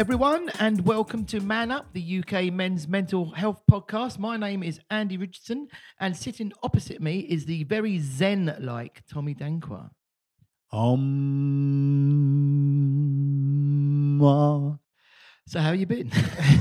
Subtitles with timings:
[0.00, 4.18] everyone, and welcome to Man Up, the UK men's mental health podcast.
[4.18, 5.68] My name is Andy Richardson,
[6.00, 9.90] and sitting opposite me is the very zen like Tommy Dankwa.
[10.72, 10.88] Um.
[14.22, 14.76] uh,
[15.46, 16.10] So, how you been?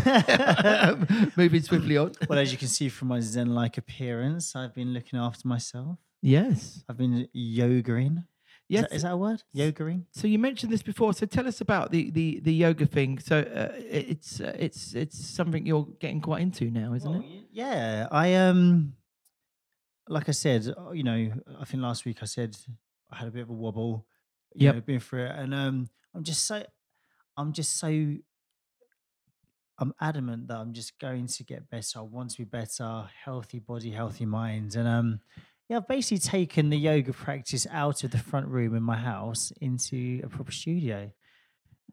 [1.37, 2.11] Moving swiftly on.
[2.27, 5.97] well, as you can see from my Zen-like appearance, I've been looking after myself.
[6.21, 6.83] Yes.
[6.89, 8.25] I've been yogaing.
[8.69, 8.83] Yes.
[8.83, 9.43] Is, that, is that a word?
[9.55, 10.03] Yogaing.
[10.11, 11.13] So you mentioned this before.
[11.13, 13.17] So tell us about the the, the yoga thing.
[13.19, 17.47] So uh, it's uh, it's it's something you're getting quite into now, isn't Well, it?
[17.51, 18.93] Yeah, I um,
[20.07, 22.55] like I said, uh, you know, I think last week I said
[23.11, 24.05] I had a bit of a wobble.
[24.53, 26.63] Yeah, been through it, and um, I'm just so,
[27.37, 27.87] I'm just so,
[29.77, 31.99] I'm adamant that I'm just going to get better.
[31.99, 35.19] I want to be better, healthy body, healthy mind, and um,
[35.69, 39.53] yeah, I've basically taken the yoga practice out of the front room in my house
[39.61, 41.11] into a proper studio.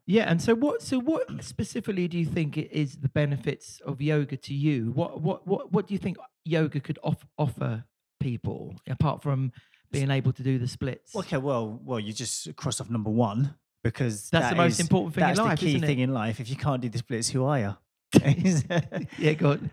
[0.06, 0.30] Yeah.
[0.30, 0.82] And so what?
[0.82, 4.92] So what specifically do you think is the benefits of yoga to you?
[4.92, 7.84] What what what what do you think yoga could off, offer
[8.20, 9.52] people apart from
[9.90, 11.14] being able to do the splits?
[11.14, 15.14] Okay, well, well, you just cross off number one because That's the most is- important
[15.14, 16.40] thing in that's life, the key thing in life.
[16.40, 17.76] If you can't do the splits, who are you?
[19.18, 19.70] yeah, go on.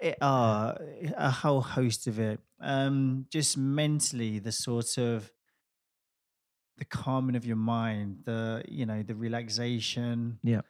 [0.00, 0.74] it, uh,
[1.16, 2.40] a whole host of it.
[2.60, 5.30] Um, just mentally, the sort of
[6.78, 10.38] the calming of your mind, the you know, the relaxation.
[10.42, 10.60] Yeah.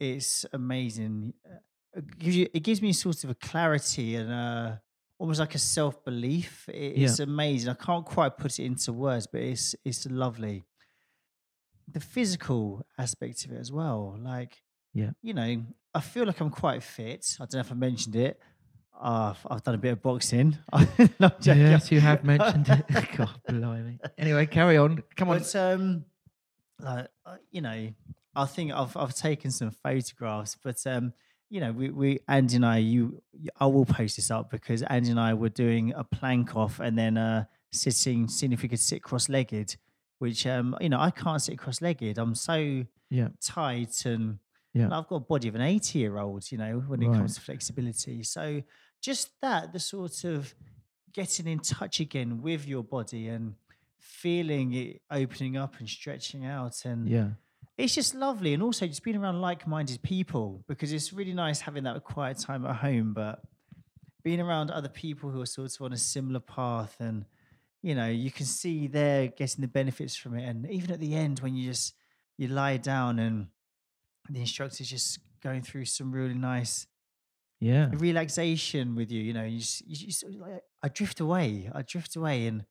[0.00, 1.34] it's amazing.
[1.44, 1.58] Uh,
[1.98, 4.76] It gives you, it gives me sort of a clarity and uh
[5.18, 6.68] almost like a self belief.
[6.72, 7.68] It's amazing.
[7.70, 10.64] I can't quite put it into words, but it's it's lovely.
[11.92, 14.62] The physical aspect of it as well, like
[14.94, 15.10] Yeah.
[15.22, 17.36] you know, I feel like I'm quite fit.
[17.40, 18.40] I don't know if I mentioned it.
[18.98, 20.56] Uh, I've, done a bit of boxing.
[21.18, 21.30] No.
[21.40, 22.84] Yes, you have mentioned it.
[23.16, 23.98] God, blimey.
[24.18, 25.02] Anyway, carry on.
[25.16, 25.38] Come on.
[25.38, 26.04] But um,
[26.78, 27.88] like uh, you know,
[28.34, 31.12] I think I've I've taken some photographs, but um,
[31.50, 34.82] you know, we we Andy and I, you, you- I will post this up because
[34.84, 38.68] Andy and I were doing a plank off and then uh sitting, seeing if we
[38.68, 39.76] could sit cross-legged,
[40.18, 42.18] which um, you know, I can't sit cross-legged.
[42.18, 43.28] I'm so Yeah.
[43.40, 44.38] tight and
[44.74, 44.84] Yeah.
[44.84, 47.16] and I've got a body of an 80 year old, you know, when it Right.
[47.18, 48.22] comes to flexibility.
[48.22, 48.62] So
[49.02, 50.54] just that, the sort of
[51.12, 53.54] getting in touch again with your body and
[53.98, 57.30] feeling it opening up and stretching out and Yeah.
[57.78, 61.84] it's just lovely and also just being around like-minded people because it's really nice having
[61.84, 63.42] that quiet time at home but
[64.22, 67.24] being around other people who are sort of on a similar path and
[67.82, 71.14] you know you can see they're getting the benefits from it and even at the
[71.14, 71.94] end when you just
[72.38, 73.48] you lie down and
[74.28, 76.86] the instructor's just going through some really nice
[77.60, 77.90] Yeah.
[77.94, 82.16] relaxation with you you know you just, you just like, i drift away i drift
[82.16, 82.64] away and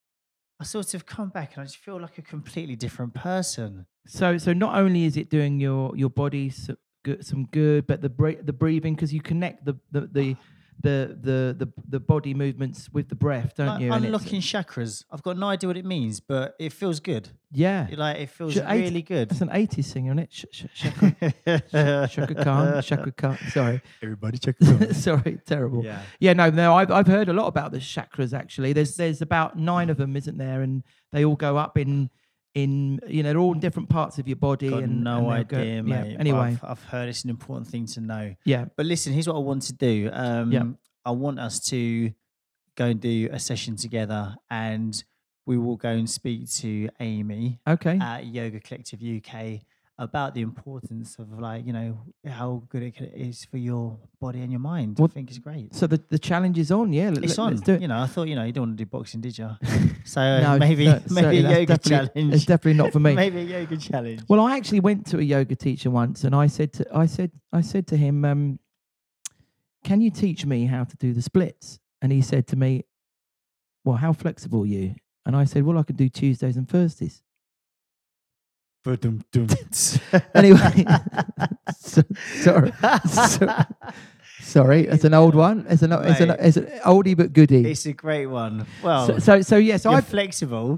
[0.59, 4.37] i sort of come back and i just feel like a completely different person So
[4.37, 8.09] so not only is it doing your your body some good, some good but the
[8.43, 10.35] the breathing because you connect the the the
[10.79, 13.91] the the the, the body movements with the breath, don't Like you?
[13.93, 15.05] Unlocking chakras.
[15.11, 17.29] I've got no idea what it means, but it feels good.
[17.51, 17.87] yeah.
[17.95, 19.29] Like it feels Should eight- really good.
[19.29, 20.29] That's an 80s singer, isn't it?
[20.33, 23.37] Sh- sh- Shaka, Shaka Khan, Chaka Khan.
[23.49, 24.55] Sorry, Everybody check
[24.93, 25.83] sorry, terrible.
[25.83, 26.01] Yeah.
[26.19, 26.75] Yeah, no, no.
[26.75, 28.33] I've I've heard a lot about the chakras.
[28.33, 30.61] Actually, there's there's about nine of them, isn't there?
[30.61, 32.09] And they all go up in
[32.53, 34.69] in you know they're all in different parts of your body.
[34.69, 36.11] Got and no and idea, go, mate.
[36.11, 36.17] Yeah.
[36.19, 38.35] Anyway, I've, I've heard it's an important thing to know.
[38.45, 40.09] yeah, But listen, here's what I want to do.
[40.11, 42.11] Um, I want us to
[42.75, 45.03] go and do a session together, and
[45.45, 47.97] we will go and speak to Amy okay.
[47.99, 49.61] at Yoga Collective UK
[50.01, 51.95] about the importance of like you know
[52.27, 54.97] how good it is for your body and your mind.
[54.97, 55.73] Well, I think it's great.
[55.75, 56.91] so the, the challenge is on.
[56.91, 57.51] Yeah, let, It's on.
[57.51, 57.81] Let's do it.
[57.81, 59.49] You know, I thought you know you don't want to do boxing, did you?
[60.03, 62.33] So No, maybe no, maybe a yoga challenge.
[62.33, 63.13] It's definitely not for me.
[63.23, 64.23] maybe a yoga challenge.
[64.27, 67.31] Well, I actually went to a yoga teacher once, and I said to I said
[67.53, 68.59] I said to him, um,
[69.83, 72.85] "Can you teach me how to do the splits?" And he said to me,
[73.85, 74.95] "Well, how flexible are you?"
[75.27, 77.21] And I said, "Well, I can do Tuesdays and Thursdays."
[80.35, 80.85] Anyway,
[81.77, 82.01] so,
[82.41, 82.71] sorry,
[83.09, 83.47] so-
[84.41, 85.65] sorry, it's an old one.
[85.69, 87.69] It's an it's an it's an oldie but goodie.
[87.69, 88.65] it's a great one.
[88.83, 90.77] Well, So so, so yes, you're I flexible.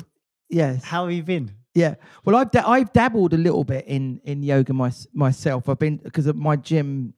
[0.50, 0.84] yes.
[0.84, 1.52] How have you been?
[1.76, 1.96] Yeah.
[2.24, 5.70] Well, I've da- I've dabbled a little bit in in yoga my, myself.
[5.70, 7.14] I've been because my gym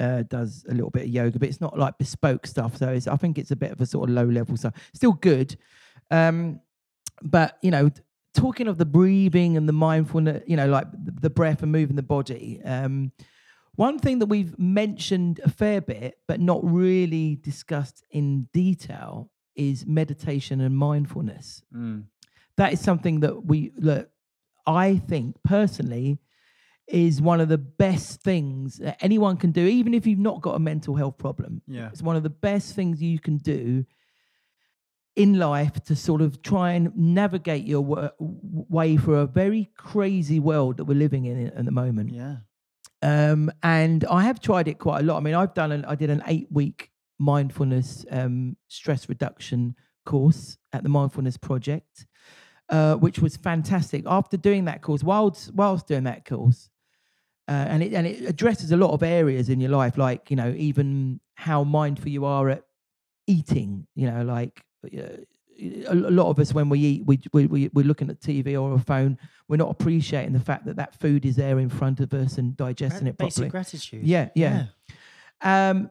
[0.00, 2.76] uh, does a little bit of yoga, but it's not like bespoke stuff.
[2.78, 4.74] So it's, I think it's a bit of a sort of low level stuff.
[4.94, 5.56] Still good,
[6.10, 6.60] um,
[7.22, 8.00] but you know, t-
[8.34, 12.02] talking of the breathing and the mindfulness, you know, like the, breath and moving the
[12.02, 12.60] body.
[12.64, 13.12] Um,
[13.74, 19.84] one thing that we've mentioned a fair bit, but not really discussed in detail, is
[19.86, 22.04] meditation and mindfulness Mm.
[22.56, 24.08] that is something that we look
[24.66, 26.18] i think personally
[26.88, 30.56] is one of the best things that anyone can do, even if you've not got
[30.56, 31.62] a mental health problem.
[31.66, 31.88] Yeah.
[31.88, 33.86] It's one of the best things you can do
[35.14, 40.40] in life to sort of try and navigate your wa- way through a very crazy
[40.40, 42.10] world that we're living in at the moment.
[42.10, 42.36] Yeah.
[43.02, 45.18] Um, and I have tried it quite a lot.
[45.18, 49.74] I mean, I've done an, I did an eight week mindfulness um, stress reduction
[50.06, 52.06] course at the Mindfulness Project,
[52.68, 54.04] uh, which was fantastic.
[54.06, 56.70] After doing that course, whilst whilst doing that course,
[57.48, 60.36] uh, and it and it addresses a lot of areas in your life, like you
[60.36, 62.62] know, even how mindful you are at
[63.26, 63.86] eating.
[63.94, 64.64] You know, like.
[64.84, 65.16] Uh,
[65.88, 68.74] a lot of us when we eat we, we, we we're looking at tv or
[68.74, 69.16] a phone
[69.48, 72.56] we're not appreciating the fact that that food is there in front of us and
[72.56, 74.04] digesting it properly Basic gratitude.
[74.04, 74.66] yeah, yeah.
[75.42, 75.90] Um,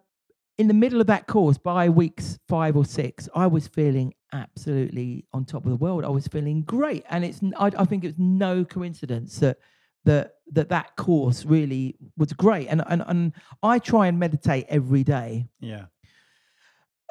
[0.57, 5.25] in the middle of that course, by weeks five or six, I was feeling absolutely
[5.33, 6.05] on top of the world.
[6.05, 9.57] I was feeling great, and it's I, I think it's no coincidence that
[10.05, 12.67] that that that course really was great.
[12.67, 13.33] And and and
[13.63, 15.47] I try and meditate every day.
[15.59, 15.85] Yeah.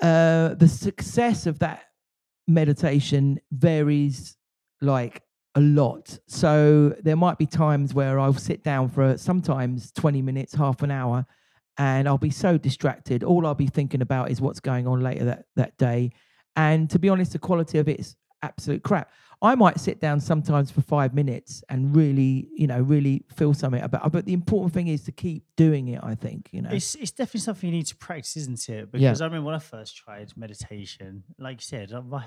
[0.00, 1.82] Uh, the success of that
[2.48, 4.36] meditation varies
[4.80, 5.22] like
[5.54, 6.18] a lot.
[6.26, 10.90] So there might be times where I'll sit down for sometimes 20 minutes, half an
[10.90, 11.26] hour,
[11.76, 13.24] and I'll be so distracted.
[13.24, 16.12] All I'll be thinking about is what's going on later that, that day.
[16.56, 19.10] And to be honest, the quality of it is absolute crap.
[19.42, 23.80] I might sit down sometimes for five minutes and really, you know, really feel something
[23.80, 24.12] about It.
[24.12, 26.70] But the important thing is to keep doing it, I think, you know.
[26.70, 28.88] It's it's definitely something you need to practice, isn't it?
[28.92, 29.08] Yeah.
[29.10, 32.24] Because I remember when I first tried meditation, like you said, like,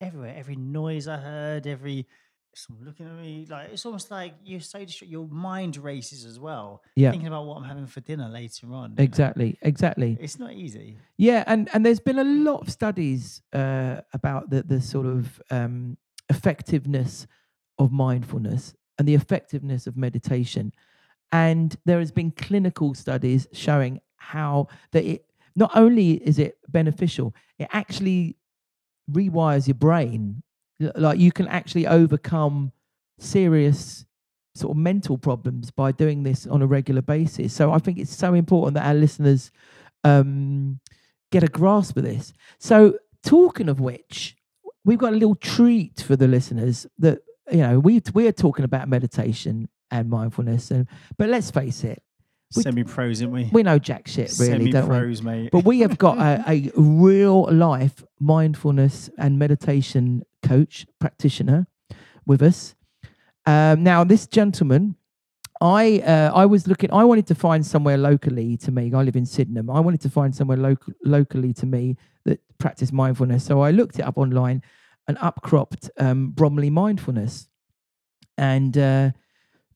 [0.00, 2.06] everywhere, every noise I heard, every
[2.54, 5.10] someone looking at me, like it's almost like you're so distracted.
[5.12, 7.10] Your mind races as well, Yeah.
[7.10, 8.90] thinking about what I'm having for dinner later on.
[8.92, 9.02] you know?
[9.02, 10.16] exactly, exactly.
[10.20, 10.96] It's not easy.
[11.18, 15.42] Yeah, and and there's been a lot of studies uh, about the the sort of
[15.50, 15.98] um,
[16.28, 17.26] effectiveness
[17.78, 20.72] of mindfulness and the effectiveness of meditation,
[21.32, 25.24] and there has been clinical studies showing how that it
[25.54, 28.36] not only is it beneficial, it actually
[29.10, 30.42] rewires your brain.
[30.78, 32.72] Like you can actually overcome
[33.18, 34.04] serious
[34.54, 37.52] sort of mental problems by doing this on a regular basis.
[37.52, 39.50] So I think it's so important that our listeners
[40.04, 40.80] um,
[41.30, 42.32] get a grasp of this.
[42.58, 44.35] So, talking of which,
[44.86, 47.18] we've got a little treat for the listeners that
[47.52, 50.86] you know we we are talking about meditation and mindfulness, and
[51.18, 52.02] but let's face it,
[52.56, 53.50] We- Semi pros, aren't we?
[53.52, 55.20] we know jack shit really, Semi don't we?
[55.22, 55.50] mate.
[55.52, 61.66] But we have got a, a real life mindfulness and meditation coach practitioner
[62.24, 62.74] with us.
[63.44, 64.96] Um, now, this gentleman,
[65.60, 66.92] I uh, I was looking.
[66.92, 68.92] I wanted to find somewhere locally to me.
[68.92, 69.70] I live in Sydenham.
[69.70, 71.96] I wanted to find somewhere local locally to me
[72.26, 73.44] that practice mindfulness.
[73.44, 74.62] So I looked it up online
[75.08, 77.48] and upcropped um, Bromley mindfulness,
[78.36, 79.10] and uh,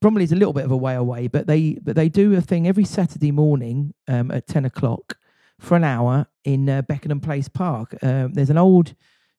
[0.01, 2.41] Bromley is a little bit of a way away, but they but they do a
[2.41, 5.17] thing every Saturday morning um, at ten o'clock
[5.59, 7.95] for an hour in uh, Beckenham Place Park.
[8.03, 8.95] Um, there's an old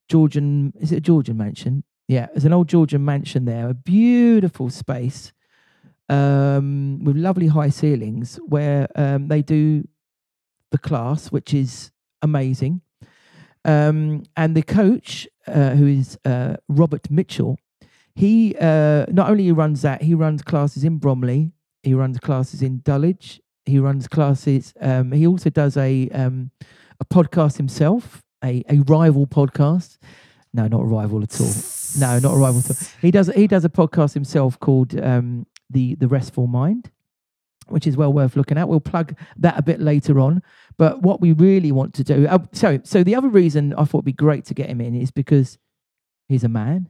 [0.08, 1.84] Georgian, is it a Georgian mansion?
[2.08, 5.32] Yeah, there's an old Georgian mansion there, a beautiful space
[6.10, 9.88] um, with lovely high ceilings where um, they do
[10.72, 11.92] the class, which is
[12.22, 12.82] amazing.
[13.64, 17.58] Um, and the coach, uh, who is uh, Robert Mitchell,
[18.16, 21.52] he uh, not only runs that, he runs classes in Bromley,
[21.84, 24.74] he runs classes in Dulwich, he runs classes.
[24.82, 26.52] Um, he also does a um,
[27.00, 29.98] a podcast himself, a, a rival podcast.
[30.54, 31.54] No, not a rival at all.
[32.00, 32.78] No, not a rival at all.
[33.02, 36.92] He does he does a podcast himself called um, the the Restful Mind,
[37.68, 38.68] which is well worth looking at.
[38.68, 40.44] We'll plug that a bit later on.
[40.82, 44.00] But what we really want to do, uh, so so the other reason I thought
[44.00, 45.60] it'd be great to get him in is because
[46.28, 46.90] he's a man,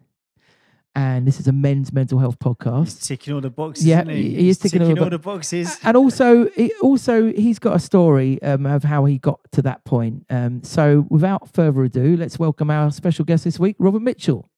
[0.96, 2.84] and this is a men's mental health podcast.
[2.86, 3.86] He's ticking all the boxes.
[3.86, 4.30] Yeah, isn't he?
[4.30, 5.78] he is He's ticking all ticking the all bo- the boxes.
[5.84, 9.84] and also he, also he's got a story um, of how he got to that
[9.84, 10.26] point.
[10.30, 14.50] Um, so without further ado, let's welcome our special guest this week, Robert Mitchell.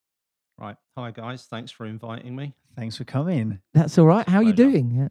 [0.59, 0.75] Right.
[0.95, 1.45] Hi, guys.
[1.45, 2.53] Thanks for inviting me.
[2.75, 3.61] Thanks for coming.
[3.73, 4.29] That's all right.
[4.29, 4.69] How are you Pleasure.
[4.71, 5.09] doing?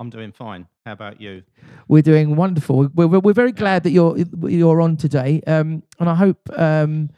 [0.00, 0.66] I'm doing fine.
[0.86, 1.42] How about you?
[1.86, 2.88] We're doing wonderful.
[2.94, 4.16] We're, we're, we're very glad that you're
[4.48, 7.10] you're on today, um, and I hope um,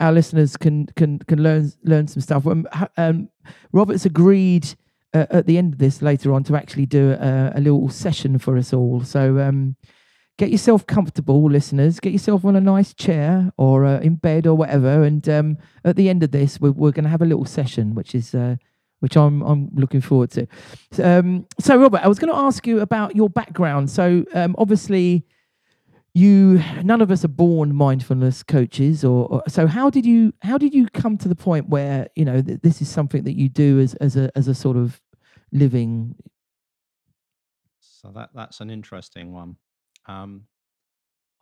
[0.00, 2.46] our listeners can can can learn learn some stuff.
[2.46, 2.66] Um,
[2.96, 3.28] um,
[3.72, 4.74] Robert's agreed
[5.12, 8.38] uh, at the end of this later on to actually do a, a little session
[8.38, 9.02] for us all.
[9.04, 9.76] So um,
[10.38, 12.00] get yourself comfortable, listeners.
[12.00, 15.02] Get yourself on a nice chair or uh, in bed or whatever.
[15.02, 17.94] And um, at the end of this, we're, we're going to have a little session,
[17.94, 18.56] which is uh,
[19.00, 20.46] which I'm I'm looking forward to.
[20.92, 23.90] So, um, so Robert, I was going to ask you about your background.
[23.90, 25.26] So um, obviously,
[26.14, 29.66] you none of us are born mindfulness coaches, or, or so.
[29.66, 32.80] How did you how did you come to the point where you know th- this
[32.80, 35.00] is something that you do as as a as a sort of
[35.52, 36.14] living
[38.00, 39.56] So that that's an interesting one.
[40.06, 40.44] Um,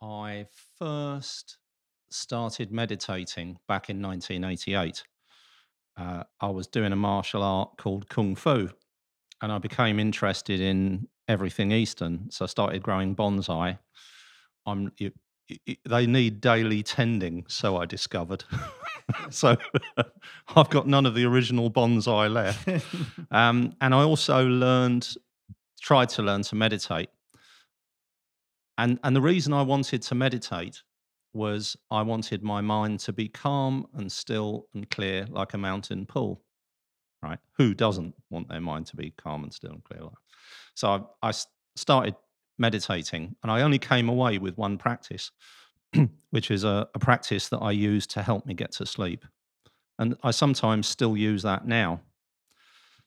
[0.01, 0.45] I
[0.77, 1.57] first
[2.09, 5.03] started meditating back in 1988.
[5.99, 8.69] Uh, I was doing a martial art called Kung Fu,
[9.41, 12.31] and I became interested in everything Eastern.
[12.31, 13.77] So I started growing bonsai.
[14.65, 15.11] I'm, you,
[15.47, 18.45] you, they need daily tending, so I discovered.
[19.29, 19.57] so
[20.55, 22.67] I've got none of the original bonsai left.
[23.31, 25.07] Um, and I also learned,
[25.81, 27.09] tried to learn to meditate.
[28.77, 30.81] And, and the reason I wanted to meditate
[31.33, 36.05] was I wanted my mind to be calm and still and clear like a mountain
[36.05, 36.41] pool.
[37.21, 37.39] Right?
[37.57, 40.03] Who doesn't want their mind to be calm and still and clear?
[40.03, 40.13] Like?
[40.73, 41.33] So I, I
[41.75, 42.15] started
[42.57, 45.31] meditating, and I only came away with one practice,
[46.29, 49.25] which is a, a practice that I use to help me get to sleep.
[49.97, 52.01] And I sometimes still use that now.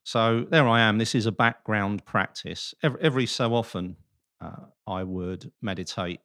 [0.04, 0.98] So there I am.
[0.98, 2.74] This is a background practice.
[2.82, 3.96] Every, every so often,
[4.40, 6.20] uh, I would meditate.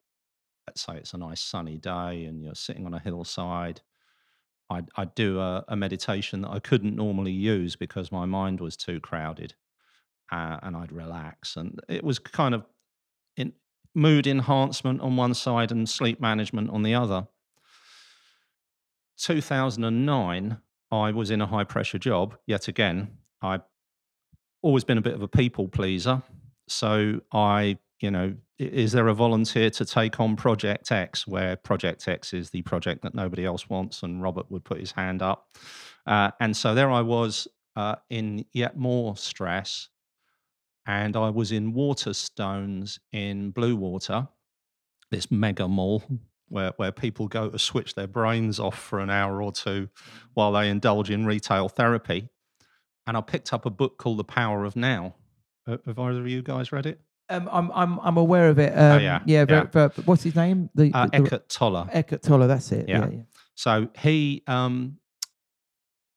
[0.67, 3.81] Let's say it's a nice sunny day and you're sitting on a hillside.
[4.69, 8.75] I'd, I'd do a, a meditation that I couldn't normally use because my mind was
[8.75, 9.55] too crowded.
[10.29, 11.55] Uh, and I'd relax.
[11.55, 12.65] And it was kind of
[13.38, 13.53] in
[13.95, 17.27] mood enhancement on one side and sleep management on the other.
[19.17, 20.57] 2009,
[20.91, 23.17] I was in a high pressure job yet again.
[23.41, 23.62] I
[24.62, 26.21] always been a bit of a people pleaser.
[26.67, 32.08] So I you know, is there a volunteer to take on Project X, where Project
[32.08, 35.48] X is the project that nobody else wants, and Robert would put his hand up.
[36.06, 39.89] Uh, and so there I was uh, in yet more stress,
[40.86, 44.30] and I was in Waterstones in Bluewater,
[45.12, 46.04] this mega mall
[46.50, 49.89] where, where people go to switch their brains off for an hour or two
[50.34, 52.30] while they indulge in retail therapy.
[53.06, 55.16] And I picked up a book called The Power of Now.
[55.66, 57.01] Have either of you guys read it?
[57.29, 58.72] Um, I'm I'm I'm aware of it.
[58.77, 59.46] Um, Oh, yeah, yeah.
[59.50, 59.63] yeah.
[59.63, 60.69] Ver, ver, what's his name?
[60.75, 61.88] The, Uh, the, the- Eckhart Tolle.
[61.91, 62.48] Eckhart Tolle.
[62.48, 62.88] That's it.
[62.88, 63.00] Yeah.
[63.00, 63.10] Yeah.
[63.12, 63.22] yeah.
[63.55, 64.98] So he, um,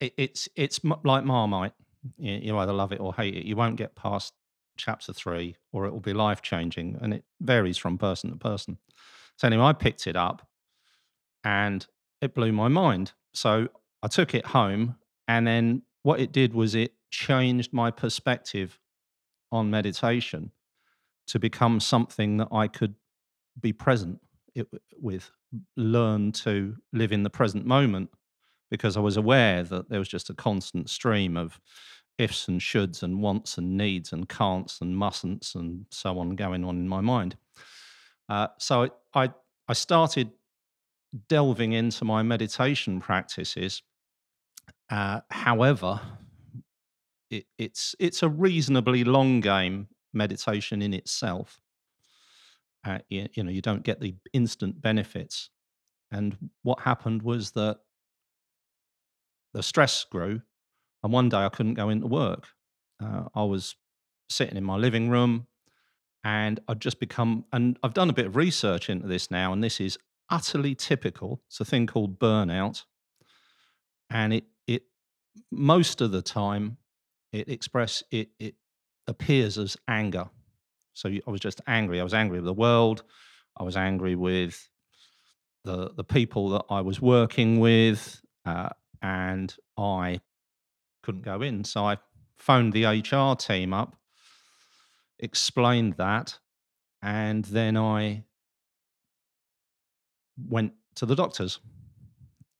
[0.00, 1.72] it, it's it's like Marmite.
[2.16, 3.44] You, you either love it or hate it.
[3.44, 4.32] You won't get past
[4.76, 8.78] chapter three, or it will be life changing, and it varies from person to person.
[9.36, 10.46] So anyway, I picked it up,
[11.44, 11.84] and
[12.20, 13.12] it blew my mind.
[13.34, 13.68] So
[14.02, 18.78] I took it home, and then what it did was it changed my perspective
[19.52, 20.52] on meditation
[21.30, 22.96] to become something that I could
[23.60, 24.20] be present
[25.00, 25.30] with,
[25.76, 28.10] learn to live in the present moment,
[28.68, 31.60] because I was aware that there was just a constant stream of
[32.18, 36.64] ifs and shoulds and wants and needs and can'ts and mustn'ts and so on going
[36.64, 37.36] on in my mind.
[38.28, 39.30] Uh, so I,
[39.68, 40.30] I, started
[41.28, 43.82] delving into my meditation practices.
[44.90, 46.00] Uh, however,
[47.30, 51.60] it, it's it's a reasonably long game meditation in itself.
[52.84, 55.50] Uh, you, you know, you don't get the instant benefits.
[56.10, 57.80] And what happened was that
[59.52, 60.42] the stress grew,
[61.02, 62.48] and one day I couldn't go into work.
[63.02, 63.76] Uh, I was
[64.28, 65.46] sitting in my living room,
[66.24, 69.62] and I'd just become, and I've done a bit of research into this now, and
[69.62, 69.98] this is
[70.28, 71.42] utterly typical.
[71.48, 72.84] It's a thing called burnout,
[74.08, 74.84] and it it
[75.50, 76.76] most of the time
[77.32, 78.54] it express it it
[79.10, 80.30] appears as anger.
[80.94, 82.00] So I was just angry.
[82.00, 83.02] I was angry with the world.
[83.56, 84.68] I was angry with
[85.64, 88.70] the the people that I was working with, uh,
[89.02, 90.20] and I
[91.02, 91.64] couldn't go in.
[91.64, 91.98] So I
[92.38, 93.96] phoned the HR team up,
[95.18, 96.38] explained that,
[97.02, 98.24] and then I
[100.48, 101.60] went to the doctors,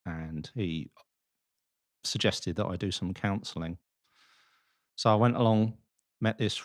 [0.04, 0.90] and he
[2.04, 3.78] suggested that I do some counselling.
[4.97, 5.75] So I went along,
[6.21, 6.62] met this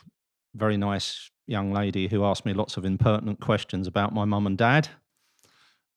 [0.54, 4.58] very nice young lady who asked me lots of impertinent questions about my mum and
[4.58, 4.90] dad.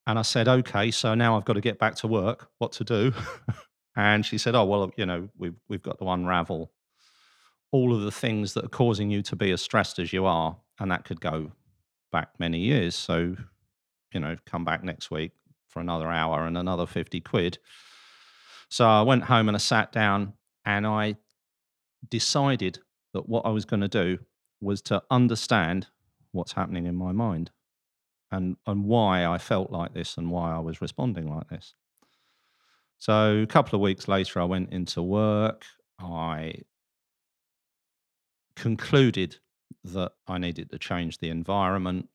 [0.07, 2.49] And I said, okay, so now I've got to get back to work.
[2.59, 3.13] What to do?
[3.97, 6.71] and she said, oh, well, you know, we've, we've got to unravel
[7.73, 10.57] all of the things that are causing you to be as stressed as you are.
[10.81, 11.53] And that could go
[12.11, 12.95] back many years.
[12.95, 13.37] So,
[14.13, 15.33] you know, come back next week
[15.69, 17.59] for another hour and another 50 quid.
[18.71, 20.35] So I went home and I sat down
[20.65, 21.17] and I
[22.09, 22.79] decided
[23.19, 24.19] that what I was going to do
[24.61, 25.89] was to understand
[26.31, 27.51] what's happening in my mind
[28.31, 31.75] and, and why I felt like this and why I was responding like this.
[32.99, 35.65] So a couple of weeks later, I went into work.
[35.99, 36.63] I
[38.55, 39.39] concluded
[39.83, 42.09] that I needed to change the environment.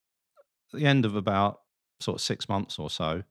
[0.74, 1.60] At the end of about
[2.00, 3.24] sort of six months or so,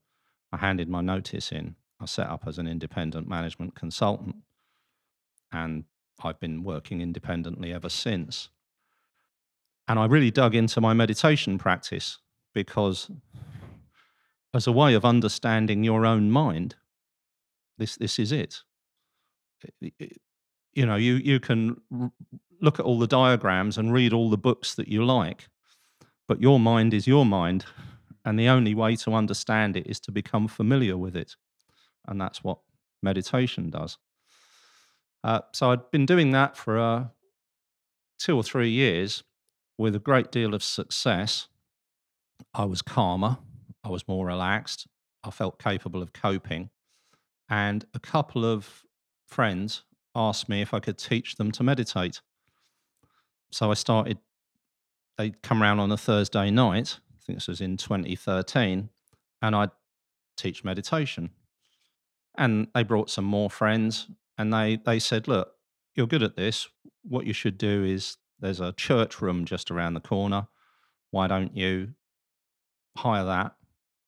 [0.52, 1.76] I handed my notice in.
[2.00, 4.36] I set up as an independent management consultant
[5.52, 5.84] and
[6.24, 8.48] I've been working independently ever since.
[9.88, 12.18] and I really dug into my meditation practice
[12.54, 13.10] because,
[14.54, 16.76] as a way of understanding your own mind,
[17.78, 18.62] this this is it.
[20.74, 21.80] You know, you you can
[22.60, 25.48] look at all the diagrams and read all the books that you like,
[26.28, 27.66] but your mind is your mind,
[28.24, 31.36] and the only way to understand it is to become familiar with it,
[32.06, 32.58] and that's what
[33.02, 33.98] meditation does.
[35.24, 37.04] Uh, so I'd been doing that for uh,
[38.18, 39.22] two or three years
[39.78, 41.48] with a great deal of success.
[42.54, 43.38] I was calmer,
[43.84, 44.86] I was more relaxed,
[45.24, 46.70] I felt capable of coping.
[47.48, 48.84] And a couple of
[49.26, 52.20] friends asked me if I could teach them to meditate.
[53.50, 54.18] So I started,
[55.18, 58.88] they'd come around on a Thursday night, I think this was in 2013,
[59.42, 59.70] and I'd
[60.36, 61.30] teach meditation.
[62.36, 65.52] And they brought some more friends and they, they said, Look,
[65.94, 66.68] you're good at this.
[67.02, 70.48] What you should do is there's a church room just around the corner.
[71.10, 71.94] Why don't you
[72.96, 73.54] hire that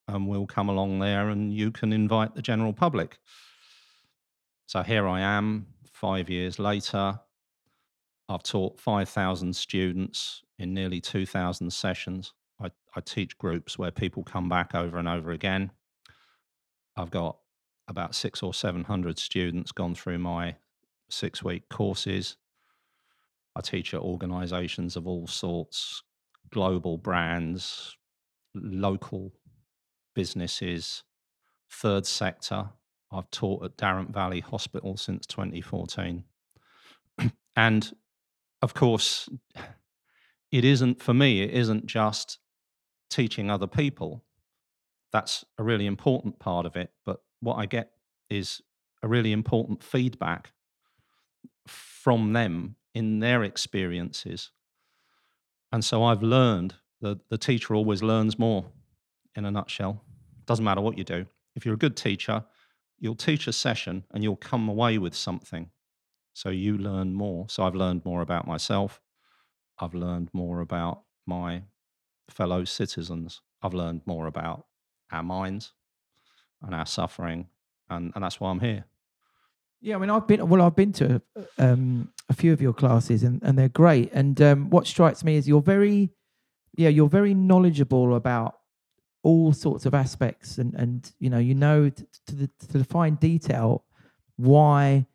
[0.09, 3.19] and we'll come along there and you can invite the general public?
[4.67, 7.21] So here I am, five years later.
[8.29, 12.33] I've taught 5,000 students in nearly 2,000 sessions.
[12.61, 15.71] I, I teach groups where people come back over and over again.
[16.97, 17.39] I've got
[17.89, 20.57] about six or 700 students gone through my
[21.11, 22.37] six week courses.
[23.57, 26.03] I teach at organizations of all sorts,
[26.51, 27.97] global brands,
[28.55, 29.33] local
[30.15, 31.05] businesses,
[31.71, 32.71] third sector.
[33.13, 36.25] I've taught at Darent Valley Hospital since 2014.
[37.57, 37.93] and
[38.63, 39.29] of course,
[40.51, 42.39] it isn't for me, it isn't just
[43.11, 44.25] teaching other people.
[45.13, 46.91] That's a really important part of it.
[47.05, 47.91] But what I get
[48.31, 48.63] is
[49.03, 50.53] a really important feedback
[51.67, 54.51] from them in their experiences.
[55.73, 58.67] And so I've learned that the teacher always learns more
[59.35, 60.03] in a nutshell.
[60.47, 61.27] Doesn't matter what you do.
[61.55, 62.45] If you're a good teacher,
[62.99, 65.71] you'll teach a session and you'll come away with something.
[66.33, 67.47] So you learn more.
[67.49, 69.01] So I've learned more about myself.
[69.79, 71.65] I've learned more about my
[72.31, 73.41] fellow citizens.
[73.63, 74.67] I've learned more about
[75.11, 75.73] our minds
[76.65, 77.47] and our suffering.
[77.91, 78.85] And, and that's why I'm here.
[79.85, 80.63] Yeah, I mean, I've been well.
[80.63, 81.21] I've been to
[81.59, 84.11] um, a few of your classes, and, and they're great.
[84.15, 86.09] And um, what strikes me is you're very,
[86.75, 88.57] yeah, you're very knowledgeable about
[89.23, 92.85] all sorts of aspects, and and you know, you know to, to the to the
[92.85, 93.85] fine detail
[94.37, 95.07] why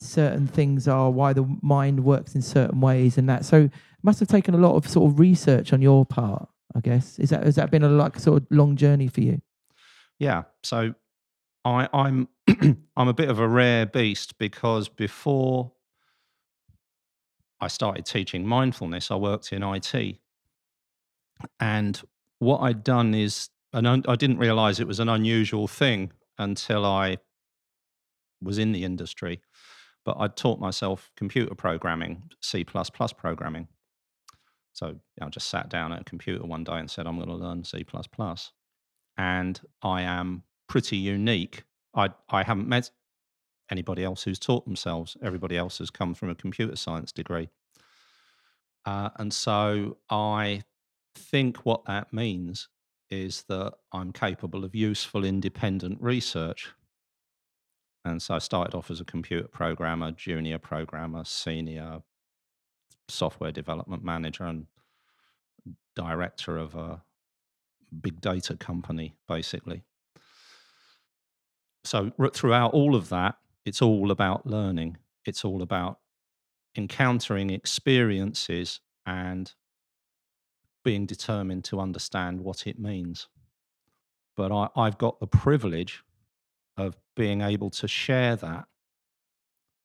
[0.00, 3.44] certain things are, why the mind works in certain ways, and that.
[3.44, 6.48] So, it must have taken a lot of sort of research on your part.
[6.74, 9.42] I guess is that has that been a like sort of long journey for you?
[10.18, 10.44] Yeah.
[10.62, 10.94] So
[11.64, 12.28] I, I'm
[12.96, 15.72] I'm a bit of a rare beast because before
[17.60, 20.18] I started teaching mindfulness, I worked in IT,
[21.58, 22.00] and
[22.38, 27.18] what I'd done is, and I didn't realize it was an unusual thing until I
[28.42, 29.40] was in the industry.
[30.04, 33.68] But I'd taught myself computer programming, C programming.
[34.74, 37.36] So I just sat down at a computer one day and said, I'm going to
[37.36, 37.84] learn C.
[39.16, 41.64] And I am pretty unique.
[41.94, 42.90] I I haven't met
[43.70, 45.16] anybody else who's taught themselves.
[45.22, 47.48] Everybody else has come from a computer science degree,
[48.84, 50.64] uh, and so I
[51.16, 52.68] think what that means
[53.10, 56.72] is that I'm capable of useful independent research.
[58.04, 62.02] And so I started off as a computer programmer, junior programmer, senior
[63.08, 64.66] software development manager, and
[65.94, 67.02] director of a
[68.00, 69.84] big data company, basically
[71.84, 74.96] so throughout all of that, it's all about learning.
[75.24, 75.98] It's all about
[76.76, 79.52] encountering experiences and
[80.82, 83.28] being determined to understand what it means.
[84.36, 86.02] But I, I've got the privilege
[86.76, 88.64] of being able to share that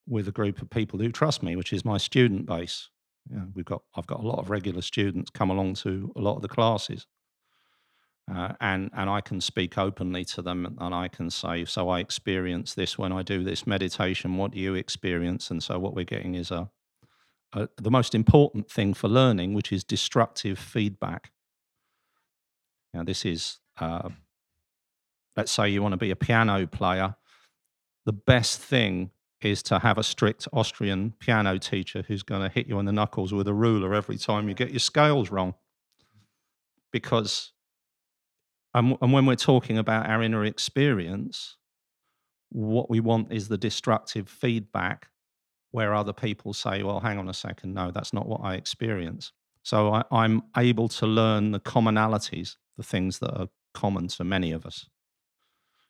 [0.08, 2.88] with a group of people who trust me, which is my student base.
[3.30, 6.36] Yeah, we've got I've got a lot of regular students come along to a lot
[6.36, 7.06] of the classes.
[8.32, 11.98] Uh, and and I can speak openly to them, and I can say, so I
[11.98, 14.36] experience this when I do this meditation.
[14.36, 15.50] What do you experience?
[15.50, 16.70] And so what we're getting is a,
[17.52, 21.32] a the most important thing for learning, which is destructive feedback.
[22.94, 24.10] Now, this is, uh,
[25.36, 27.16] let's say you want to be a piano player.
[28.06, 32.68] The best thing is to have a strict Austrian piano teacher who's going to hit
[32.68, 35.54] you on the knuckles with a ruler every time you get your scales wrong,
[36.92, 37.52] because
[38.74, 41.56] and, and when we're talking about our inner experience,
[42.50, 45.08] what we want is the destructive feedback
[45.72, 49.32] where other people say, well, hang on a second, no, that's not what I experience.
[49.62, 54.52] So I, I'm able to learn the commonalities, the things that are common to many
[54.52, 54.88] of us.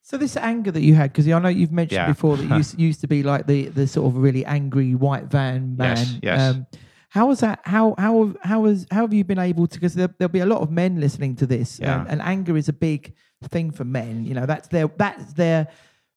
[0.02, 2.08] So this anger that you had, because I know you've mentioned Yeah.
[2.08, 2.44] before that
[2.78, 5.96] you used, to be like the the sort of really angry white van man.
[5.96, 6.40] Yes, yes.
[6.54, 6.66] Um,
[7.10, 7.60] how was that?
[7.64, 9.74] How how how was how have you been able to?
[9.78, 12.00] Because there, there'll be a lot of men listening to this, Yeah.
[12.00, 14.24] and, and anger is a big thing for men.
[14.24, 15.68] You know, that's their that's their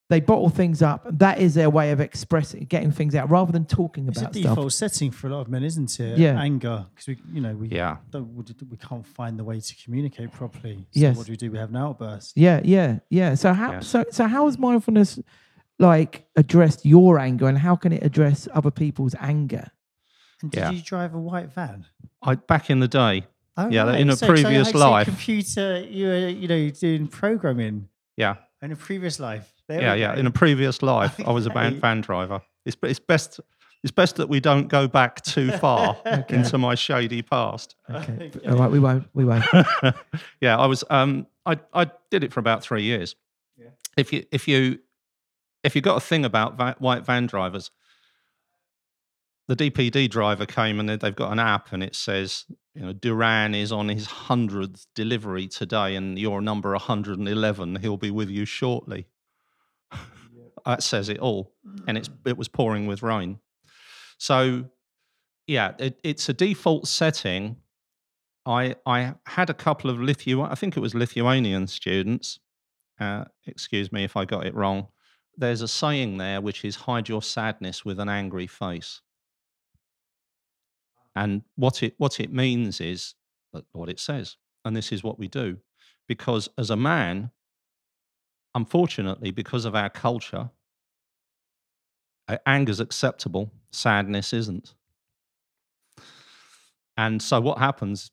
[0.09, 1.07] they bottle things up.
[1.17, 4.27] That is their way of expressing, getting things out, rather than talking about it.
[4.27, 4.91] It's a default stuff.
[4.91, 6.19] setting for a lot of men, isn't it?
[6.19, 6.39] Yeah.
[6.39, 7.97] Anger, because we, you know, we Yeah.
[8.11, 8.35] don't,
[8.69, 10.85] we can't find the way to communicate properly.
[10.91, 11.17] So Yes.
[11.17, 11.49] what do we do?
[11.49, 12.33] We have an outburst.
[12.35, 13.33] Yeah, yeah, yeah.
[13.35, 13.87] So how Yes.
[13.87, 15.19] so so how has mindfulness
[15.79, 19.71] like addressed your anger, and how can it address other people's anger?
[20.43, 20.69] And did Yeah.
[20.71, 21.85] you drive a white van?
[22.21, 23.25] I back in the day,
[23.57, 23.99] Oh, Yeah, right.
[23.99, 25.07] in a So- so previous like, say life.
[25.07, 29.53] computer, you were, you know, doing programming yeah, in a previous life.
[29.67, 30.15] There yeah, yeah.
[30.15, 32.41] In a previous life, I was a van, van driver.
[32.65, 33.39] It's it's best
[33.83, 35.97] it's best that we don't go back too far
[36.29, 37.75] into my shady past.
[37.89, 38.31] Okay.
[38.35, 38.39] Okay.
[38.49, 39.07] All right, we won't.
[39.13, 39.45] We won't.
[40.41, 40.83] yeah, I was.
[40.89, 43.15] Um, I I did it for about three years.
[43.57, 43.67] Yeah.
[43.97, 44.79] If you if you
[45.63, 47.71] if you got a thing about va- white van drivers,
[49.47, 52.93] the DPD driver came and they- they've got an app and it says, you know,
[52.93, 57.75] Duran is on his hundredth delivery today, and you're number 111.
[57.77, 59.07] He'll be with you shortly.
[60.65, 61.53] that says it all,
[61.87, 63.39] and it's it was pouring with rain.
[64.17, 64.69] So,
[65.45, 67.57] yeah, it, it's a default setting
[68.45, 72.39] I I had a couple of Lithu I think it was Lithuanian students.
[72.99, 74.87] Uh, excuse me if I got it wrong.
[75.35, 79.01] There's a saying there which is hide your sadness with an angry face.
[81.15, 83.15] And what it what it means is
[83.71, 85.57] what it says, and this is what we do,
[86.07, 87.31] because as a man,
[88.55, 90.49] unfortunately, because of our culture,
[92.27, 94.73] uh, anger's acceptable, sadness isn't.
[96.97, 98.11] And so what happens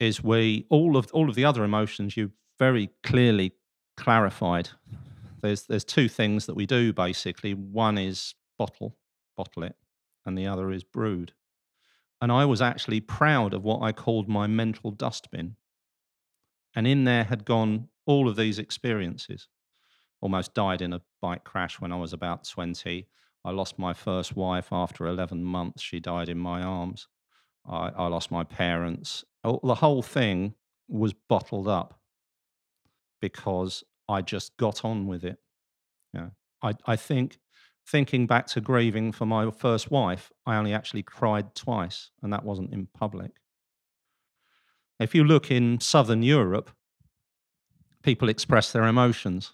[0.00, 3.52] is we all of all of the other emotions you very clearly
[3.96, 4.70] clarified.
[5.40, 7.54] There's there's two things that we do basically.
[7.54, 8.96] One is bottle,
[9.36, 9.76] bottle it,
[10.26, 11.32] and the other is brood.
[12.22, 15.56] And I was actually proud of what I called my mental dustbin.
[16.74, 19.48] And in there had gone all of these experiences.
[20.20, 23.08] Almost died in a bike crash when I was about 20.
[23.44, 25.82] I lost my first wife after 11 months.
[25.82, 27.08] She died in my arms.
[27.68, 29.24] I, I lost my parents.
[29.42, 30.54] The whole thing
[30.86, 31.98] was bottled up
[33.20, 35.38] because I just got on with it.
[36.14, 36.28] Yeah.
[36.62, 37.40] I, I think
[37.86, 42.44] thinking back to grieving for my first wife, I only actually cried twice, and that
[42.44, 43.32] wasn't in public.
[44.98, 46.70] If you look in Southern Europe,
[48.02, 49.52] people express their emotions.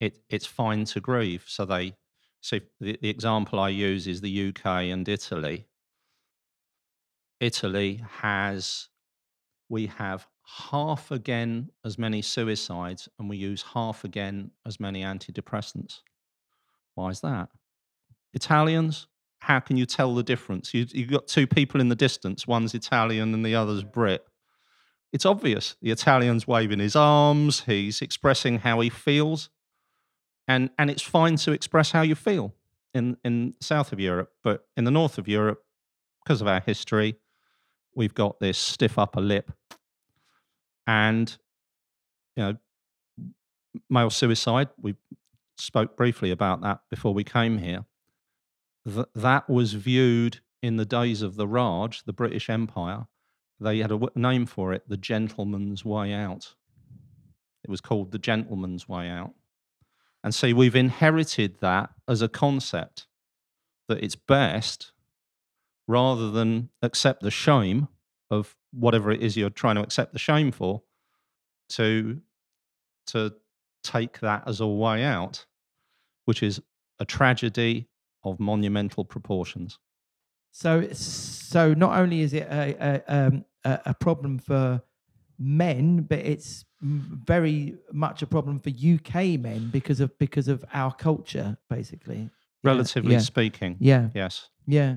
[0.00, 1.44] It, it's fine to grieve.
[1.46, 1.94] So they,
[2.40, 5.66] so the, the example I use is the UK and Italy.
[7.40, 8.88] Italy has,
[9.68, 10.26] we have
[10.70, 16.00] half again as many suicides and we use half again as many antidepressants.
[16.96, 17.50] Why is that?
[18.34, 19.06] Italians,
[19.38, 20.74] how can you tell the difference?
[20.74, 24.26] You, you've got two people in the distance, one's Italian and the other's Brit.
[25.12, 25.76] It's obvious.
[25.80, 29.50] The Italian's waving his arms, he's expressing how he feels.
[30.48, 32.54] And, and it's fine to express how you feel
[32.94, 35.62] in, in south of Europe, but in the north of Europe,
[36.24, 37.16] because of our history,
[37.94, 39.52] we've got this stiff upper lip.
[40.86, 41.36] And,
[42.36, 42.56] you know,
[43.90, 44.94] male suicide, we
[45.56, 47.84] spoke briefly about that before we came here.
[48.86, 53.06] Th- that was viewed in the days of the Raj, the British Empire.
[53.58, 56.54] They had a w- name for it, the gentleman's way out.
[57.64, 59.34] It was called the gentleman's way out.
[60.22, 63.06] And see, we've inherited that as a concept
[63.88, 64.92] that it's best
[65.88, 67.88] rather than accept the shame
[68.30, 70.82] of whatever it is you're trying to accept the shame for
[71.68, 72.20] to
[73.06, 73.32] to
[73.86, 75.44] take that as a way out
[76.24, 76.60] which is
[76.98, 77.88] a tragedy
[78.24, 79.78] of monumental proportions
[80.50, 84.82] So, so not only is it a a, um, a problem for
[85.38, 90.94] men, but it's very much a problem for UK men because of because of our
[90.94, 92.30] culture, basically.
[92.64, 94.96] Relatively yeah, speaking yeah, yes yeah.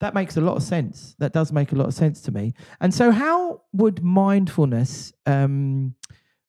[0.00, 1.14] That makes a lot of sense.
[1.20, 2.54] That does make a lot of sense to me.
[2.80, 5.94] And so, how would mindfulness um,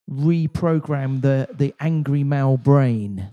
[0.10, 3.30] reprogram the the angry male brain?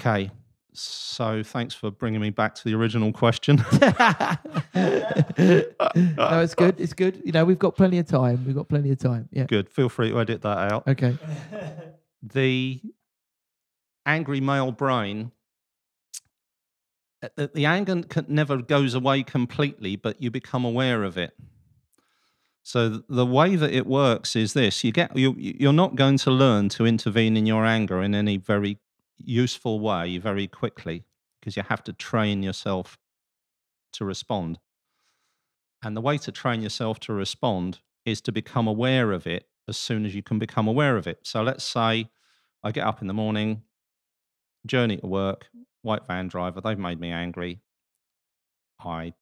[0.00, 0.30] okay
[0.72, 3.56] so thanks for bringing me back to the original question
[4.74, 6.80] no, it's good.
[6.80, 7.20] It's good.
[7.24, 8.44] You know, we've got plenty of time.
[8.46, 9.28] We've got plenty of time.
[9.32, 9.44] Yeah.
[9.44, 11.18] good feel free to edit that out Okay.
[12.22, 12.80] the
[14.06, 15.32] angry male brain
[17.22, 21.34] uh, the, the anger never goes away completely but you become aware of it
[22.68, 26.30] So the way that it works is this: you get you you're not going to
[26.30, 28.76] learn to intervene in your anger in any very
[29.16, 31.06] useful way very quickly
[31.40, 32.98] because you have to train yourself
[33.94, 34.58] to respond.
[35.82, 39.78] And the way to train yourself to respond is to become aware of it as
[39.78, 41.20] soon as you can become aware of it.
[41.22, 42.10] So let's say
[42.62, 43.62] I get up in the morning,
[44.66, 45.48] journey to work,
[45.80, 47.62] white van driver, they've made me angry.
[48.78, 49.14] I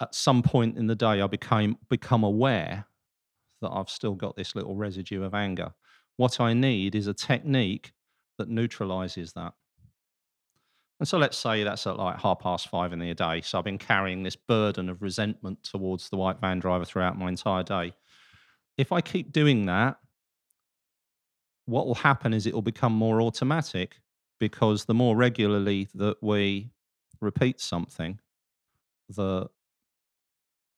[0.00, 2.86] at some point in the day I became become aware
[3.60, 5.72] that I've still got this little residue of anger.
[6.16, 7.92] What I need is a technique
[8.38, 9.52] that neutralizes that.
[10.98, 13.40] And so let's say that's at like half past five in the day.
[13.40, 17.28] So I've been carrying this burden of resentment towards the white van driver throughout my
[17.28, 17.94] entire day.
[18.76, 19.96] If I keep doing that,
[21.64, 24.00] what will happen is it will become more automatic
[24.38, 26.70] because the more regularly that we
[27.20, 28.18] repeat something,
[29.08, 29.48] the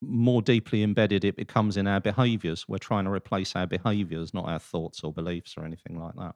[0.02, 2.66] more deeply embedded it becomes in our behaviors.
[2.68, 6.34] We're trying to replace our behaviors, not our thoughts or beliefs or anything like that.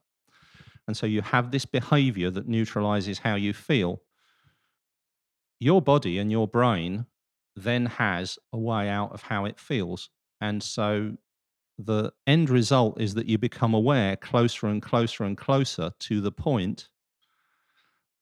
[0.87, 4.03] And so you have this behavior that neutralizes how you feel.
[5.59, 7.07] Your body and your brain
[7.57, 10.11] then has a way out of how it feels.
[10.41, 11.17] And so
[11.79, 16.33] the end result is that you become aware closer and closer and closer to the
[16.33, 16.89] point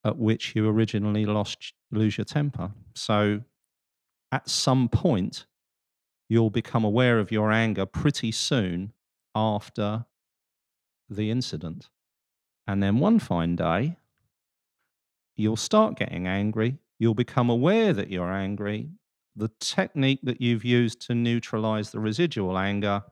[0.04, 2.70] at which you originally lost lose your temper.
[2.94, 3.40] So
[4.34, 5.46] at some point
[6.28, 8.92] you'll become aware of your anger pretty soon
[9.32, 10.06] after
[11.08, 11.88] the incident.
[12.66, 13.96] And then one fine day,
[15.36, 16.78] you'll start getting angry.
[16.98, 18.88] You'll become aware that you're angry.
[19.36, 23.04] The technique that you've used to neutralize the residual anger,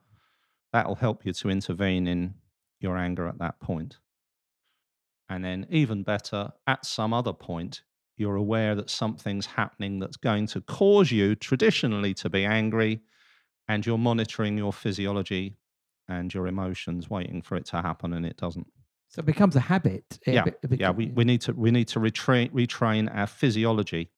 [0.72, 2.34] that'll help you to intervene in
[2.80, 3.98] your anger at that point.
[5.28, 7.82] And then, even better, at some other point,
[8.16, 13.00] you're aware that something's happening that's going to cause you traditionally to be angry,
[13.68, 15.56] and you're monitoring your physiology
[16.08, 18.66] and your emotions, waiting for it to happen, and it doesn't.
[19.08, 20.04] So it becomes a habit.
[20.26, 20.90] Eh, it yeah, be- yeah.
[20.90, 24.10] We, we need to we need to retrain retrain our physiology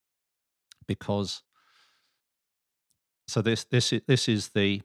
[0.87, 1.42] because
[3.28, 4.83] so this this i- this is the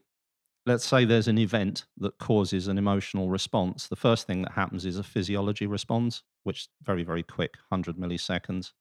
[0.66, 3.88] let's say there's an event that causes an emotional response.
[3.88, 7.96] The first thing that happens is a physiology response, which is very very quick, hundred
[7.96, 8.72] milliseconds.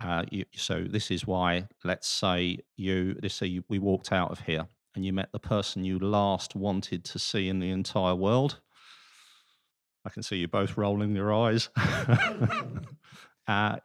[0.00, 4.30] Uh, you, so this is why let's say you let's say you, we walked out
[4.30, 8.14] of here and you met the person you last wanted to see in the entire
[8.14, 8.60] world.
[10.04, 11.68] I can see you both rolling your eyes.
[13.46, 13.76] uh,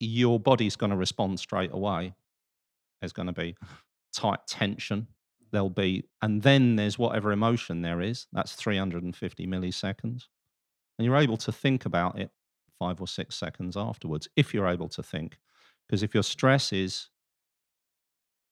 [0.00, 2.14] your body's going to respond straight away.
[3.00, 3.56] There's going to be
[4.12, 5.08] tight tension.
[5.52, 8.26] There'll be, and then there's whatever emotion there is.
[8.32, 10.24] That's 350 milliseconds.
[10.98, 12.30] And you're able to think about it
[12.84, 15.38] five or six seconds afterwards, if you're able to think.
[15.86, 17.08] Because if your stress is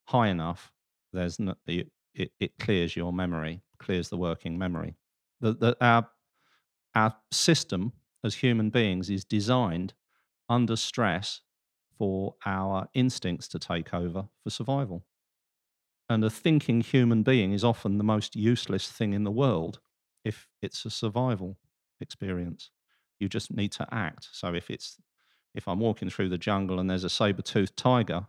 [0.04, 0.72] high enough,
[1.12, 4.94] there's no, it, it, clears your memory, clears the working memory.
[5.40, 6.08] The, the, our
[6.94, 7.92] our system
[8.22, 9.94] as human beings is designed
[10.48, 11.40] under stress
[11.98, 15.04] for our instincts to take over for survival.
[16.08, 19.80] And a thinking human being is often the most useless thing in the world
[20.24, 21.56] if it's a survival
[22.00, 22.70] experience.
[23.22, 24.28] You just need to act.
[24.32, 24.98] So if it's
[25.54, 28.26] if I'm walking through the jungle and there's a saber-toothed tiger,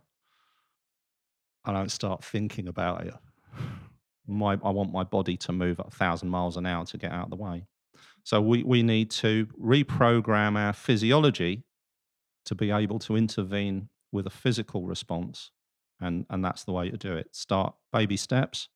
[1.64, 3.14] I don't start thinking about it.
[4.26, 7.24] My, I want my body to move a thousand miles an hour to get out
[7.24, 7.66] of the way.
[8.22, 11.64] So we, we need to reprogram our physiology
[12.44, 15.50] to be able to intervene with a physical response.
[16.00, 17.34] And, and that's the way to do it.
[17.34, 18.68] Start baby steps,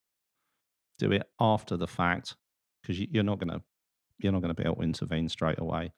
[0.99, 2.35] do it after the fact,
[2.83, 3.63] because you, you're not going to
[4.21, 5.93] you're not going to be able to intervene straight away.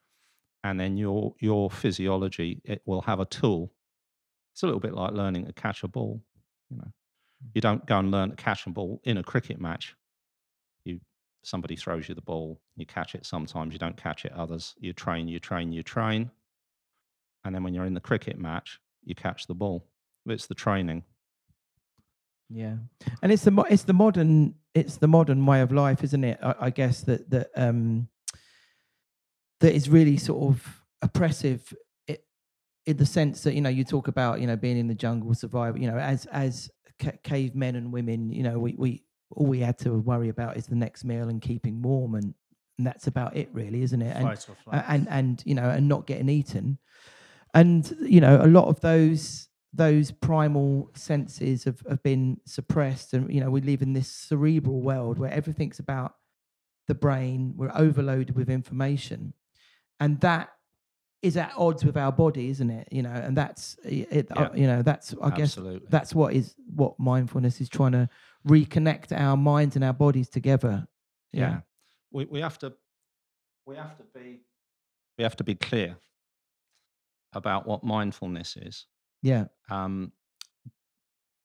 [0.63, 3.71] And then your your physiology it will have a tool.
[4.53, 6.21] It's a little bit like learning to catch a ball.
[6.69, 6.91] You know,
[7.53, 9.95] you don't go and learn to catch a ball in a cricket match.
[10.85, 10.99] You
[11.43, 14.75] somebody throws you the ball, you catch it sometimes, you don't catch it others.
[14.79, 16.29] You train, you train, you train.
[17.43, 19.87] And then when you're in the cricket match, you catch the ball.
[20.27, 21.03] It's the training.
[22.49, 22.75] Yeah,
[23.21, 26.37] and it's the mo- it's the modern it's the modern way of life, isn't it?
[26.43, 28.09] I, I guess that that um
[29.61, 31.73] that is really sort of oppressive.
[32.87, 35.33] In the sense that you know you talk about you know being in the jungle,
[35.33, 35.79] survival.
[35.79, 36.69] You know, as as
[36.99, 40.65] ca- cavemen and women, you know, we we all we had to worry about is
[40.65, 42.33] the next meal and keeping warm, and
[42.77, 44.15] and that's about it, really, isn't it?
[44.15, 46.79] And Fight or and and you know and not getting eaten
[47.53, 53.33] and you know a lot of those those primal senses have, have been suppressed and
[53.33, 56.15] you know we live in this cerebral world where everything's about
[56.87, 59.33] the brain we're overloaded with information
[60.01, 60.49] and that
[61.21, 62.87] is at odds with our body, isn't it?
[62.91, 64.27] You know, and that's it.
[64.35, 65.57] uh, you know, that's I guess
[65.89, 68.09] that's what is what mindfulness is trying to
[68.45, 70.87] reconnect our minds and our bodies together.
[71.31, 71.61] yeah.
[72.11, 72.73] We we have to
[73.65, 74.41] we have to be
[75.17, 75.95] we have to be clear
[77.33, 78.87] about what mindfulness is.
[79.21, 80.11] yeah, Um,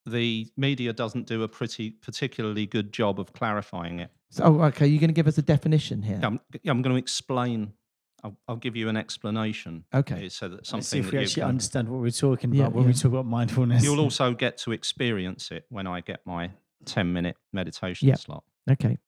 [0.06, 4.10] the media doesn't do a pretty particularly good job of clarifying it.
[4.30, 6.18] So, oh, okay, you're going to give us a definition here.
[6.22, 7.72] I'm, I'm going to explain.
[8.24, 10.26] I'll, I'll give you an explanation Okay.
[10.26, 12.10] uh, so that Let's see something if that we you actually can- understand what we're
[12.10, 12.88] talking Yeah, about when yeah.
[12.88, 13.84] we talk about mindfulness.
[13.84, 16.50] You'll also get to experience it when I get my
[16.86, 18.14] 10 minute meditation Yeah.
[18.14, 18.98] slot, Okay.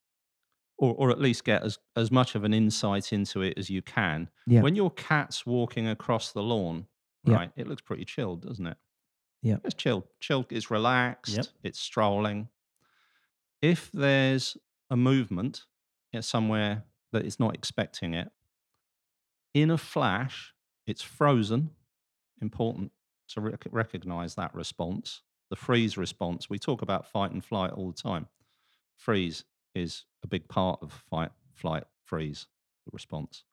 [0.77, 3.83] or, or at least get as, as much of an insight into it as you
[3.83, 4.29] can.
[4.47, 4.61] Yeah.
[4.63, 6.87] When your cat's walking across the lawn,
[7.25, 7.35] Yeah.
[7.37, 8.77] right, it looks pretty chilled, doesn't it?
[9.43, 9.57] Yeah.
[9.65, 10.05] It's chilled.
[10.21, 11.47] Chilled, it's relaxed, Yep.
[11.63, 12.49] it's strolling.
[13.63, 14.57] If there's
[14.91, 15.65] a movement
[16.13, 18.31] yeah, somewhere that it's not expecting it,
[19.55, 20.55] in a flash,
[20.87, 21.71] it's frozen.
[22.41, 22.93] Important
[23.29, 25.23] to rec- recognize that response.
[25.51, 26.49] The freeze response.
[26.51, 28.29] We talk about fight and flight all the time.
[28.97, 32.47] Freeze is a big part of fight, flight, freeze,
[32.85, 33.45] the response.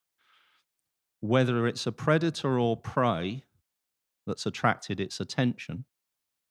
[1.19, 3.43] Whether it's a predator or prey
[4.27, 5.86] that's attracted its attention,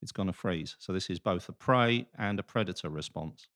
[0.03, 0.77] it's going to freeze.
[0.79, 3.49] So this is both a prey and a predator response.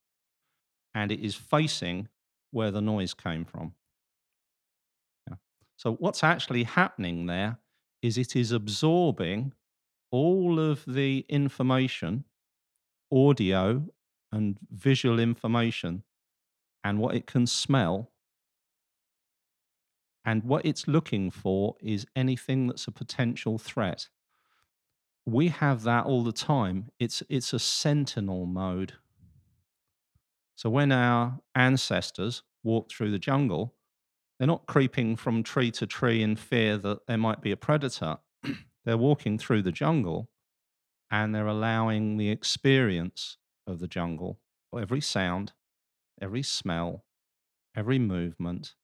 [0.94, 2.08] And it is facing
[2.50, 3.74] where the noise came from.
[5.78, 7.58] So what's actually happening there
[8.02, 9.52] is it is absorbing
[10.10, 12.24] all of the information,
[13.12, 13.84] audio
[14.32, 16.02] and visual information,
[16.82, 18.10] and what it can smell.
[20.24, 24.08] And what it's looking for is anything that's a potential threat.
[25.24, 26.90] We have that all the time.
[26.98, 28.94] It's, it's a sentinel mode.
[30.56, 33.76] So when our ancestors walked through the jungle,
[34.38, 38.18] they're not creeping from tree to tree in fear that there might be a predator.
[38.84, 40.28] they're walking through the jungle
[41.10, 44.38] and they're allowing the experience of the jungle,
[44.78, 45.52] every sound,
[46.20, 47.04] every smell,
[47.74, 48.74] every movement,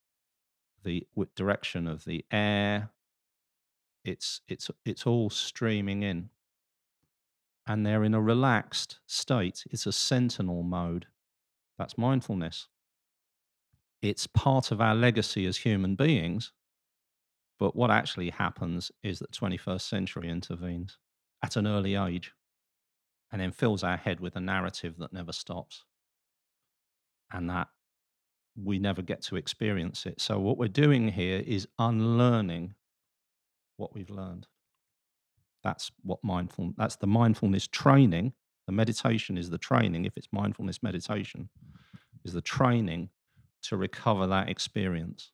[0.82, 2.90] the direction of the air,
[4.04, 6.30] it's, it's, it's all streaming in.
[7.66, 9.64] And they're in a relaxed state.
[9.70, 11.06] It's a sentinel mode.
[11.78, 12.68] That's mindfulness.
[14.04, 16.52] It's part of our legacy as human beings.
[17.58, 20.98] But what actually happens is that 21st century intervenes
[21.42, 22.34] at an early age
[23.32, 25.86] and then fills our head with a narrative that never stops.
[27.32, 27.68] And that
[28.62, 30.20] we never get to experience it.
[30.20, 32.74] So, what we're doing here is unlearning
[33.78, 34.48] what we've learned.
[35.62, 38.34] That's what mindful, that's the mindfulness training.
[38.66, 41.48] The meditation is the training, if it's mindfulness meditation,
[42.22, 43.08] is the training
[43.68, 45.30] to recover that experience.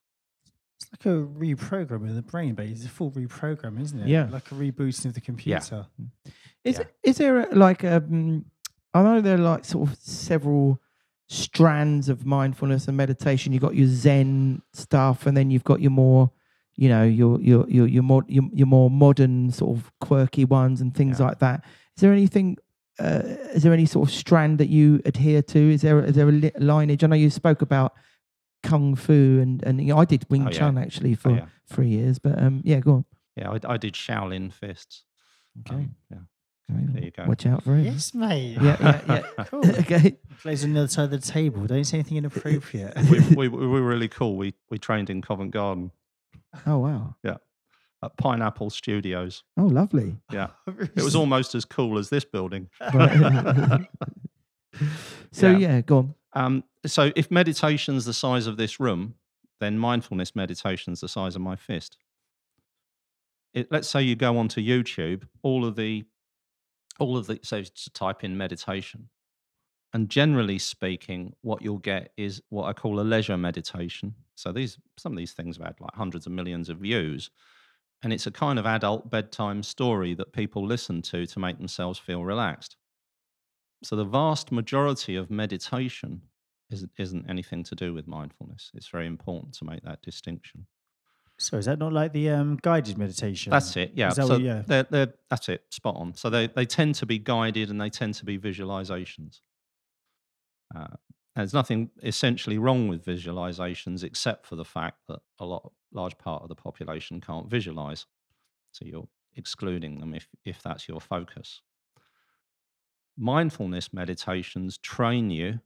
[0.81, 4.09] It's like a reprogramming of the brain, but it's a full reprogramming, isn't it?
[4.09, 4.29] Yeah.
[4.31, 5.87] Like a rebooting of the computer.
[5.99, 6.33] Yeah.
[6.65, 6.83] Is Yeah.
[6.83, 8.47] it, is there like um
[8.95, 10.81] I know there are like sort of several
[11.29, 13.53] strands of mindfulness and meditation.
[13.53, 16.33] You've got your Zen stuff, and then you've got your more,
[16.75, 20.81] you know, your your your your more your, your more modern sort of quirky ones
[20.81, 21.27] and things Yeah.
[21.27, 21.65] like that.
[21.97, 22.57] Is there anything?
[22.99, 23.23] Uh,
[23.55, 25.59] is there any sort of strand that you adhere to?
[25.59, 27.05] Is there is there a lineage?
[27.05, 27.95] I know you spoke about
[28.63, 30.59] kung fu and and you know, I did Wing Oh, yeah.
[30.59, 31.47] Chun actually for Oh, yeah.
[31.69, 33.05] three years, but um yeah, go on.
[33.37, 35.05] Yeah, I, I did Shaolin fists.
[35.67, 36.19] Okay, Um, yeah.
[36.73, 36.87] okay.
[36.93, 37.25] there you go.
[37.27, 37.85] Watch out for him.
[37.87, 38.59] Yes, mate.
[38.61, 39.01] Yeah, yeah,
[39.37, 39.45] yeah.
[39.45, 39.67] Cool.
[39.81, 40.19] okay.
[40.43, 41.65] Plays on the other side of the table.
[41.67, 42.97] Don't say anything inappropriate.
[43.11, 44.37] we, we, we were really cool.
[44.37, 45.91] We, we trained in Covent Garden
[46.67, 47.15] Oh wow.
[47.23, 47.37] Yeah.
[48.03, 49.43] At Pineapple Studios.
[49.57, 50.17] Oh, lovely.
[50.33, 50.49] Yeah.
[50.97, 52.69] It was almost as cool as this building.
[52.95, 53.87] Right.
[55.33, 55.59] so Yeah.
[55.59, 55.81] yeah.
[55.83, 56.15] go on.
[56.33, 59.15] Um, so if meditation's the size of this room,
[59.59, 61.97] then mindfulness meditation's the size of my fist.
[63.53, 66.05] It, let's say you go onto YouTube, all of the,
[66.99, 67.63] all of the, so
[67.93, 69.09] type in meditation,
[69.93, 74.15] and generally speaking, what you'll get is what I call a leisure meditation.
[74.37, 77.31] So these, some of these things have had like hundreds of millions of views,
[78.03, 81.99] and it's a kind of adult bedtime story that people listen to to make themselves
[81.99, 82.77] feel relaxed.
[83.83, 86.23] So the vast majority of meditation
[86.71, 88.71] isn't, isn't anything to do with mindfulness.
[88.75, 90.67] It's very important to make that distinction.
[91.39, 93.51] So is that not like the um, guided meditation?
[93.51, 93.93] That's it.
[93.95, 94.11] Yeah.
[94.11, 94.63] So what- yeah.
[94.67, 95.65] they're, they're, that's it.
[95.71, 96.15] Spot on.
[96.15, 99.41] So they, they tend to be guided and they tend to be visualizations.
[100.75, 100.89] Uh,
[101.35, 106.43] there's nothing essentially wrong with visualizations except for the fact that a lot, large part
[106.43, 108.05] of the population can't visualize.
[108.73, 111.63] So you're excluding them if, if that's your focus.
[113.23, 115.61] Mindfulness meditations train you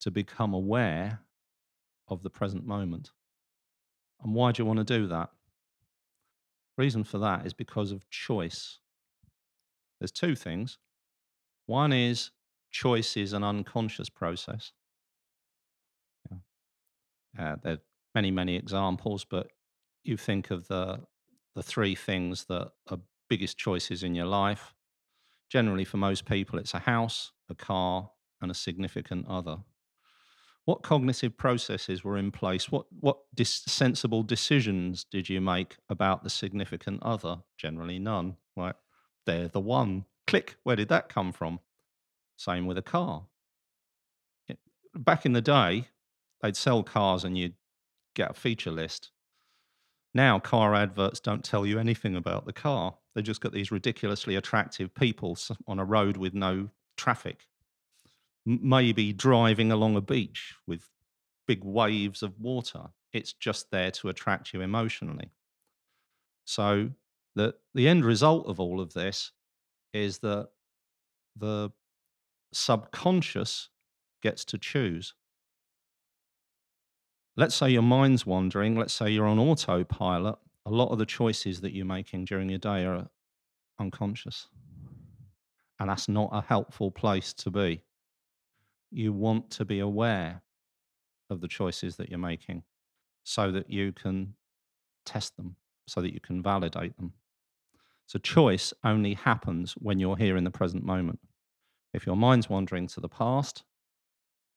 [0.00, 1.20] to become aware
[2.08, 3.12] of the present moment.
[4.22, 5.30] And why do you want to do that?
[6.76, 8.80] Reason for that is because of choice.
[10.00, 10.78] There's two things.
[11.66, 12.32] One is
[12.72, 14.72] choice is an unconscious process.
[17.38, 17.78] Uh, there are
[18.14, 19.48] many, many examples, but
[20.02, 21.00] you think of the
[21.54, 22.98] the three things that are
[23.28, 24.74] biggest choices in your life.
[25.50, 29.58] Generally, for most people, it's a house, a car, and a significant other.
[30.64, 32.70] What cognitive processes were in place?
[32.72, 37.38] What what dis- sensible decisions did you make about the significant other?
[37.56, 38.36] Generally, none.
[38.56, 38.74] Right,
[39.26, 40.06] they're the one.
[40.26, 40.56] Click.
[40.64, 41.60] Where did that come from?
[42.36, 43.26] Same with a car.
[44.94, 45.88] Back in the day,
[46.42, 47.54] they'd sell cars and you'd
[48.14, 49.10] get a feature list.
[50.16, 52.96] Now, car adverts don't tell you anything about the car.
[53.14, 55.36] They just got these ridiculously attractive people
[55.68, 57.46] on a road with no traffic
[58.46, 60.88] maybe driving along a beach with
[61.46, 62.84] big waves of water.
[63.12, 65.32] It's just there to attract you emotionally.
[66.44, 66.90] So
[67.34, 69.32] the the end result of all of this
[69.92, 70.48] is that
[71.36, 71.70] the
[72.52, 73.68] subconscious
[74.22, 75.12] gets to choose.
[77.36, 81.60] Let's say your mind's wandering, let's say you're on autopilot, a lot of the choices
[81.60, 83.08] that you're making during your day are
[83.78, 84.48] unconscious.
[85.78, 87.82] And that's not a helpful place to be
[88.90, 90.42] you want to be aware
[91.28, 92.62] of the choices that you're making
[93.24, 94.34] so that you can
[95.04, 95.56] test them,
[95.86, 97.12] so that you can validate them.
[98.06, 101.18] So, choice only happens when you're here in the present moment.
[101.92, 103.64] If your mind's wandering to the past,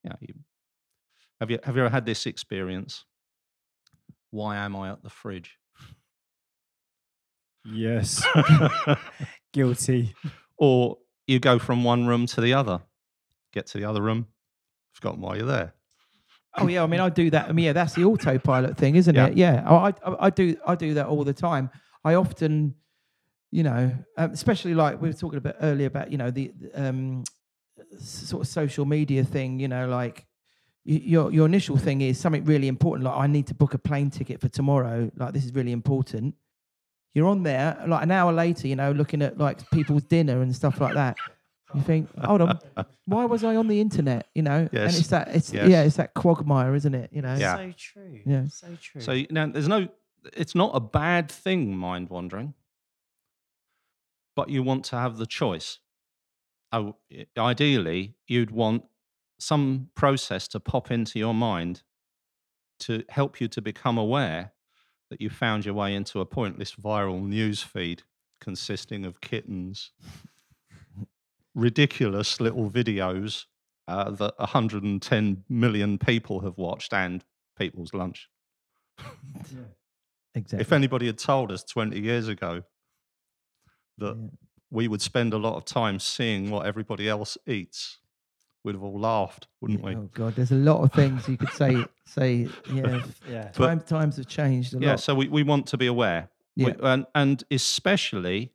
[0.03, 0.35] yeah, you,
[1.39, 3.05] have, you, have you ever had this experience?
[4.31, 5.57] Why am I at the fridge?
[7.65, 8.23] Yes.
[9.53, 10.15] Guilty.
[10.57, 12.79] or you go from one room to the other,
[13.53, 14.27] get to the other room,
[14.93, 15.73] forgotten why you're there.
[16.57, 17.47] Oh yeah, I mean, I do that.
[17.47, 19.27] I mean, yeah, that's the autopilot thing, isn't Yeah.
[19.27, 19.37] it?
[19.37, 21.69] Yeah, I, I, I do, I do that all the time.
[22.03, 22.73] I often,
[23.51, 27.23] you know, um, especially like we were talking about earlier about, you know, the um,
[27.99, 29.59] sort of social media thing.
[29.59, 30.25] You know, like
[30.85, 33.05] your your initial thing is something really important.
[33.05, 35.11] Like I need to book a plane ticket for tomorrow.
[35.15, 36.35] Like this is really important.
[37.13, 40.55] You're on there, like an hour later, you know, looking at like people's dinner and
[40.55, 41.17] stuff like that.
[41.75, 42.59] You think, hold on,
[43.05, 44.27] why was I on the internet?
[44.33, 45.69] You know, and it's that, it's Yes.
[45.69, 47.11] yeah, it's that quagmire, isn't it?
[47.13, 47.57] You know, Yeah.
[47.57, 48.19] So true.
[48.25, 48.47] Yeah.
[48.47, 49.01] So true.
[49.01, 49.87] So now there's no,
[50.35, 52.55] it's not a bad thing, mind wandering,
[54.35, 55.79] but you want to have the choice.
[56.71, 56.95] Oh,
[57.37, 58.83] ideally, you'd want
[59.39, 61.83] some process to pop into your mind
[62.79, 64.53] to help you to become aware
[65.09, 68.03] that you found your way into a pointless viral news feed
[68.39, 69.91] consisting of kittens,
[71.55, 73.45] ridiculous little videos
[73.87, 77.25] uh, that 110 million people have watched, and
[77.57, 78.29] people's lunch.
[80.35, 80.59] exactly.
[80.61, 82.63] If anybody had told us 20 years ago
[83.97, 84.29] that Yeah.
[84.69, 87.98] we would spend a lot of time seeing what everybody else eats,
[88.63, 89.95] we'd have all laughed, wouldn't we?
[89.95, 91.85] Oh God, there's a lot of things you could say.
[92.05, 93.03] say, yeah.
[93.29, 93.51] yeah.
[93.57, 94.99] But- times have changed a Yeah, lot.
[94.99, 96.29] so we, we want to be aware.
[96.57, 98.51] We- and, and especially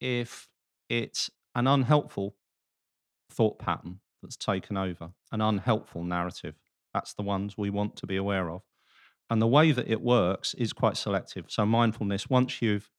[0.00, 0.48] if
[0.88, 2.36] it's an unhelpful
[3.30, 6.54] thought pattern that's taken over, an unhelpful narrative.
[6.94, 8.62] That's the ones we want to be aware of.
[9.30, 11.46] And the way that it works is quite selective.
[11.48, 12.90] So, mindfulness, once you've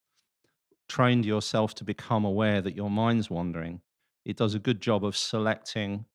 [0.89, 3.81] trained yourself to become aware that your mind's wandering,
[4.25, 6.05] it does a good job of selecting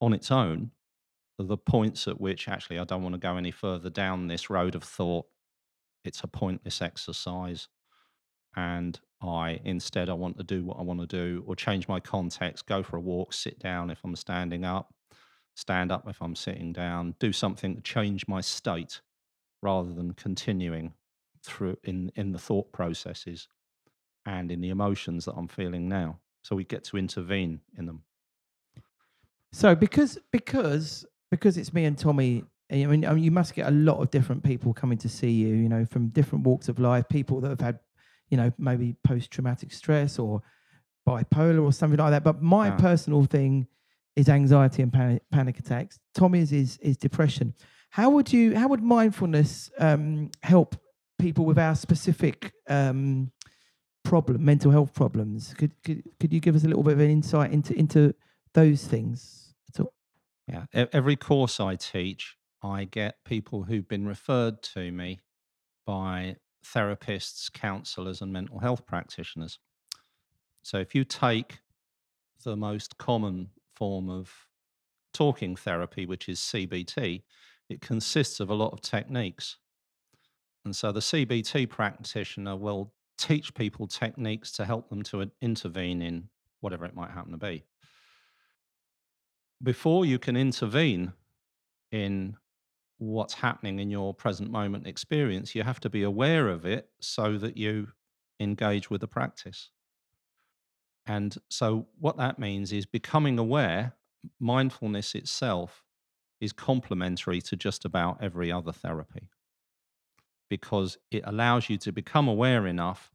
[0.00, 0.70] on its own
[1.38, 4.74] the points at which actually I don't want to go any further down this road
[4.74, 5.26] of thought.
[6.04, 7.68] It's a pointless exercise.
[8.56, 12.00] And I instead I want to do what I want to do or change my
[12.00, 14.92] context, go for a walk, sit down if I'm standing up,
[15.54, 19.00] stand up if I'm sitting down, do something to change my state
[19.62, 20.94] rather than continuing
[21.44, 23.48] through in, in the thought processes
[24.26, 26.18] and in the emotions that I'm feeling now.
[26.42, 28.02] So we get to intervene in them.
[29.52, 33.66] So because because because it's me and Tommy, I mean, I mean, you must get
[33.66, 35.48] a lot of different people coming to see you.
[35.48, 37.78] You know, from different walks of life, people that have had,
[38.28, 40.42] you know, maybe post traumatic stress or
[41.08, 42.24] bipolar or something like that.
[42.24, 43.66] But my personal thing
[44.16, 45.98] is anxiety and panic, panic attacks.
[46.14, 47.54] Tommy's is is depression.
[47.90, 48.56] How would you?
[48.56, 50.76] How would mindfulness um, help
[51.18, 53.32] people with our specific um,
[54.08, 55.54] problem, mental health problems?
[55.54, 58.14] Could, could could you give us a little bit of an insight into into
[58.54, 59.92] those things at all?
[60.46, 60.64] Yeah.
[60.92, 65.20] Every course I teach, I get people who've been referred to me
[65.86, 69.58] by therapists, counselors, and mental health practitioners.
[70.62, 71.60] So if you take
[72.44, 74.32] the most common form of
[75.12, 77.22] talking therapy, which is CBT,
[77.68, 79.56] it consists of a lot of techniques.
[80.64, 86.28] And so the CBT practitioner will teach people techniques to help them to intervene in
[86.60, 87.64] whatever it might happen to be.
[89.62, 91.12] Before you can intervene
[91.90, 92.36] in
[92.98, 97.36] what's happening in your present moment experience, you have to be aware of it so
[97.38, 97.88] that you
[98.40, 99.70] engage with the practice.
[101.06, 103.94] And so, what that means is becoming aware,
[104.38, 105.82] mindfulness itself
[106.40, 109.28] is complementary to just about every other therapy
[110.48, 113.12] because it allows you to become aware enough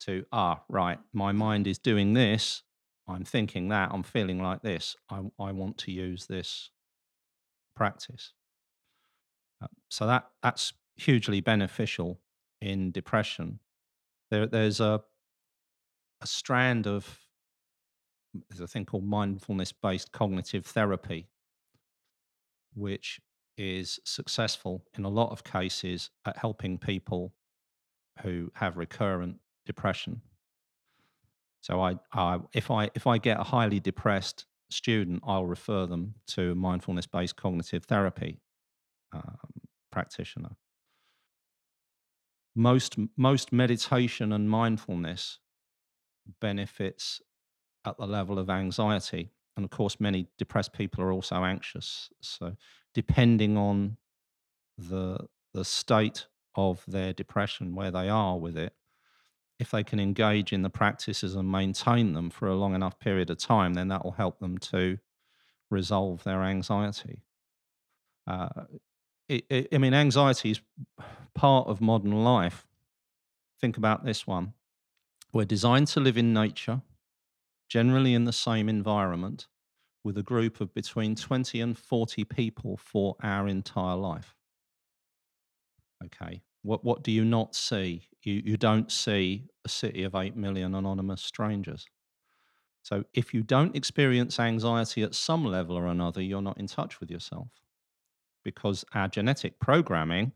[0.00, 2.62] to, ah, right, my mind is doing this,
[3.06, 6.70] I'm thinking that, I'm feeling like this, I, I want to use this
[7.74, 8.32] practice.
[9.62, 12.20] Uh, so that that's hugely beneficial
[12.60, 13.60] in depression.
[14.30, 15.02] There, there's a
[16.20, 17.18] a strand of
[18.48, 21.28] there's a thing called mindfulness based cognitive therapy,
[22.74, 23.20] which
[23.56, 27.32] is successful in a lot of cases at helping people
[28.22, 30.20] who have recurrent depression.
[31.60, 36.14] So I, I if I if I get a highly depressed student, I'll refer them
[36.28, 38.40] to a mindfulness based cognitive therapy
[39.12, 39.38] um,
[39.90, 40.56] practitioner.
[42.54, 45.38] Most most meditation and mindfulness
[46.40, 47.20] benefits
[47.84, 52.10] at the level of anxiety, and of course, many depressed people are also anxious.
[52.20, 52.56] So,
[52.94, 53.96] depending on
[54.76, 56.26] the the state
[56.56, 58.72] of their depression, where they are with it,
[59.58, 63.30] if they can engage in the practices and maintain them for a long enough period
[63.30, 64.98] of time, then that will help them to
[65.70, 67.22] resolve their anxiety.
[68.26, 68.48] Uh,
[69.28, 70.60] it, it, I mean, anxiety is
[71.34, 72.66] part of modern life.
[73.60, 74.54] Think about this one.
[75.32, 76.82] We're designed to live in nature,
[77.68, 79.46] generally in the same environment,
[80.04, 84.36] with a group of between 20 and 40 people for our entire life.
[86.04, 86.42] Okay.
[86.62, 88.06] What, what do you not see?
[88.22, 91.86] You, you don't see a city of 8 million anonymous strangers.
[92.82, 97.00] So if you don't experience anxiety at some level or another, you're not in touch
[97.00, 97.48] with yourself
[98.44, 100.32] because our genetic programming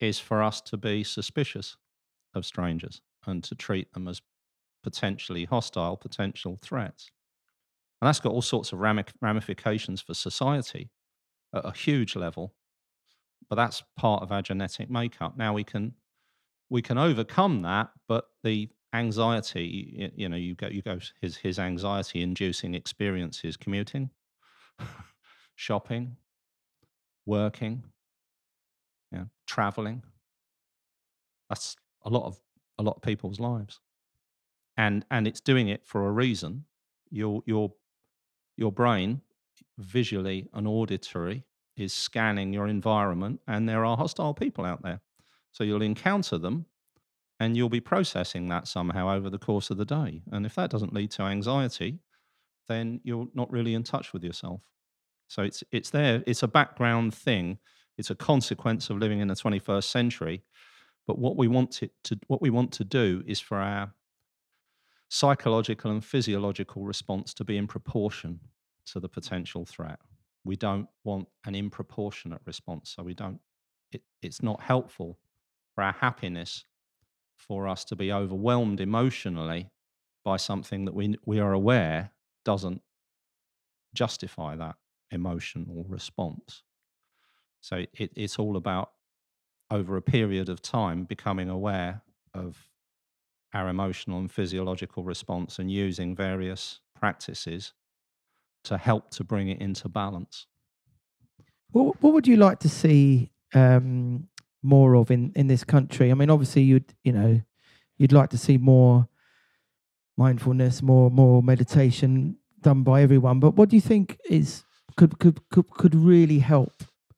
[0.00, 1.76] is for us to be suspicious
[2.34, 4.22] of strangers and to treat them as
[4.86, 7.10] potentially hostile, potential threats.
[8.00, 10.90] And that's got all sorts of ramifications for society
[11.52, 12.54] at a huge level.
[13.50, 15.36] But that's part of our genetic makeup.
[15.36, 15.94] Now we can
[16.70, 21.58] we can overcome that, but the anxiety, you know, you go you go his his
[21.58, 24.10] anxiety inducing experiences commuting,
[25.56, 26.16] shopping,
[27.24, 27.82] working,
[29.10, 30.02] yeah, traveling.
[31.48, 31.74] That's
[32.04, 32.40] a lot of
[32.78, 33.80] a lot of people's lives,
[34.76, 36.64] and and it's doing it for a reason.
[37.10, 37.72] Your your
[38.56, 39.22] your brain,
[39.78, 41.44] visually and auditory,
[41.76, 45.00] is scanning your environment, and there are hostile people out there.
[45.52, 46.66] So you'll encounter them,
[47.40, 50.22] and you'll be processing that somehow over the course of the day.
[50.32, 52.00] And if that doesn't lead to anxiety,
[52.68, 54.60] then you're not really in touch with yourself.
[55.28, 56.22] So it's it's there.
[56.26, 57.58] It's a background thing.
[57.98, 60.44] It's a consequence of living in the 21st century.
[61.06, 63.92] But what we want it to what we want to do is for our
[65.08, 68.40] psychological and physiological response to be in proportion
[68.86, 69.98] to the potential threat.
[70.44, 72.94] We don't want an improportionate response.
[72.96, 73.40] So we don't.
[73.92, 75.18] It, it's not helpful
[75.74, 76.64] for our happiness
[77.34, 79.70] for us to be overwhelmed emotionally
[80.24, 82.10] by something that we we are aware
[82.44, 82.82] doesn't
[83.94, 84.76] justify that
[85.10, 86.62] emotional response.
[87.60, 88.92] So it, it's all about
[89.70, 92.02] over a period of time becoming aware
[92.34, 92.56] of
[93.54, 97.72] our emotional and physiological response and using various practices
[98.64, 100.46] to help to bring it into balance.
[101.70, 104.28] What, what would you like to see um,
[104.62, 106.10] more of in, in this country?
[106.10, 107.40] I mean, obviously, you'd you know,
[107.98, 109.08] you'd like to see more
[110.16, 113.40] mindfulness, more more meditation done by everyone.
[113.40, 114.64] But what do you think is
[114.96, 116.72] could could could, could really help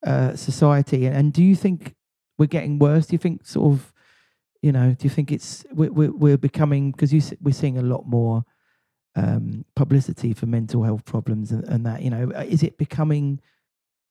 [0.07, 1.07] uh, society?
[1.07, 1.95] And do you think
[2.39, 3.07] we're getting worse?
[3.07, 3.93] Do you think sort of
[4.62, 4.92] you know?
[4.92, 8.44] Do you think it's we're we're, becoming because you we're seeing a lot more
[9.16, 13.40] um, publicity for mental health problems and, and that you know uh, is it becoming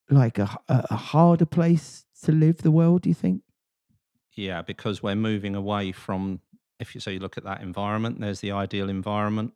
[0.09, 3.01] like a, a harder place to live the world?
[3.01, 3.41] Do you think?
[4.35, 6.41] Yeah, because we're moving away from
[6.79, 9.53] if you so you look at that environment, there's the ideal environment,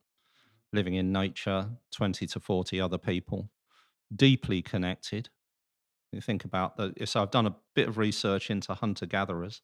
[0.74, 3.50] living in nature, 20 to 40 other people
[4.14, 5.30] deeply connected.
[6.12, 6.94] You think about the.
[7.06, 9.62] So I've done a bit of research into hunter gatherers.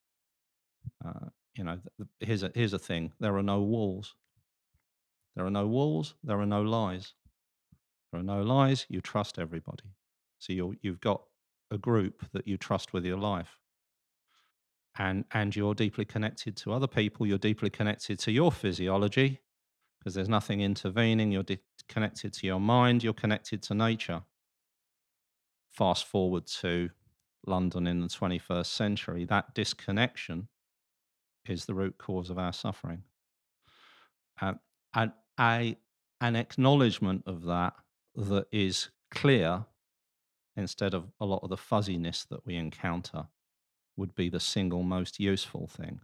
[1.06, 1.28] Uh,
[1.58, 1.80] you know,
[2.20, 4.16] here's a here's a thing: there are no walls.
[5.36, 6.16] There are no walls.
[6.24, 7.14] There are no lies.
[8.12, 8.86] There are no lies.
[8.90, 9.96] You trust everybody.
[10.40, 11.24] So you you've got
[11.72, 13.52] a group that you trust with your life.
[15.00, 17.28] and and you're deeply connected to other people.
[17.28, 19.42] You're deeply connected to your physiology
[20.00, 21.32] because there's nothing intervening.
[21.32, 21.60] You're di-
[21.90, 23.04] connected to your mind.
[23.04, 24.24] You're connected to nature.
[25.72, 26.90] Fast forward to
[27.48, 30.50] London in the 21st century, that disconnection
[31.50, 33.04] is the root cause of our suffering.
[34.42, 34.54] Uh,
[34.94, 35.78] and a,
[36.22, 37.74] an acknowledgement of that
[38.16, 39.66] that is clear
[40.56, 43.28] instead of a lot of the fuzziness that we encounter
[43.96, 46.00] would be the single most useful thing.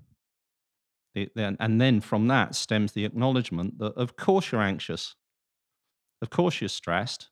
[1.15, 5.15] And then from that stems the acknowledgement that, of course, you're anxious.
[6.21, 7.29] Of course, you're stressed.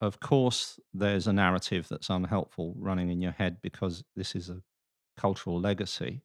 [0.00, 4.62] Of course, there's a narrative that's unhelpful running in your head because this is a
[5.16, 6.22] cultural legacy.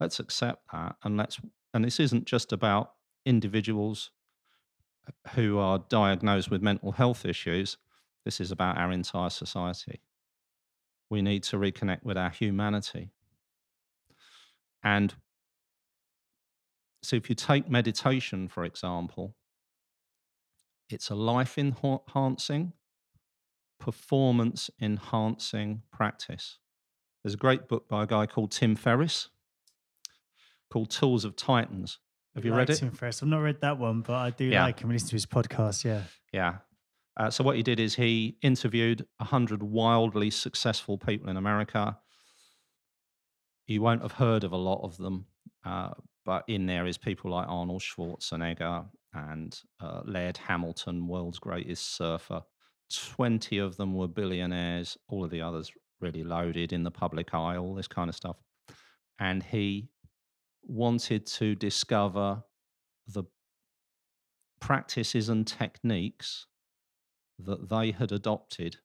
[0.00, 0.96] Let's accept that.
[1.02, 1.40] And let's,
[1.72, 2.92] and this isn't just about
[3.24, 4.10] individuals
[5.34, 7.78] who are diagnosed with mental health issues.
[8.24, 10.00] This is about our entire society.
[11.08, 13.10] We need to reconnect with our humanity.
[14.82, 15.14] And
[17.02, 19.36] so, if you take meditation, for example,
[20.90, 22.72] it's a life enhancing,
[23.78, 26.58] performance enhancing practice.
[27.22, 29.28] There's a great book by a guy called Tim Ferriss
[30.70, 31.98] called Tools of Titans.
[32.34, 32.76] Have you read it?
[32.94, 33.22] Ferriss.
[33.22, 34.64] I've not read that one, but I do Yeah.
[34.64, 34.90] like him.
[34.90, 35.84] Listen to his podcast.
[35.84, 36.02] Yeah.
[36.32, 36.58] Yeah.
[37.16, 41.98] Uh, so what he did is he interviewed 100 wildly successful people in America.
[43.66, 45.26] You won't have heard of a lot of them,
[45.64, 45.90] uh,
[46.24, 52.42] but in there is people like Arnold Schwarzenegger and uh, Laird Hamilton, world's greatest surfer.
[52.94, 57.56] 20 of them were billionaires, all of the others really loaded in the public eye,
[57.56, 58.36] all this kind of stuff.
[59.18, 59.88] And he
[60.68, 62.42] wanted to discover
[63.06, 63.24] the
[64.60, 66.46] practices and techniques
[67.38, 68.76] that they had adopted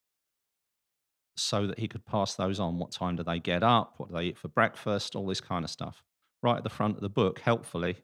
[1.35, 2.77] so that he could pass those on.
[2.77, 3.95] What time do they get up?
[3.97, 5.15] What do they eat for breakfast?
[5.15, 6.03] All this kind of stuff.
[6.43, 7.97] Right at the front of the book, helpfully,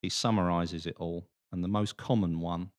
[0.00, 1.28] he summarizes it all.
[1.50, 2.70] And the most common one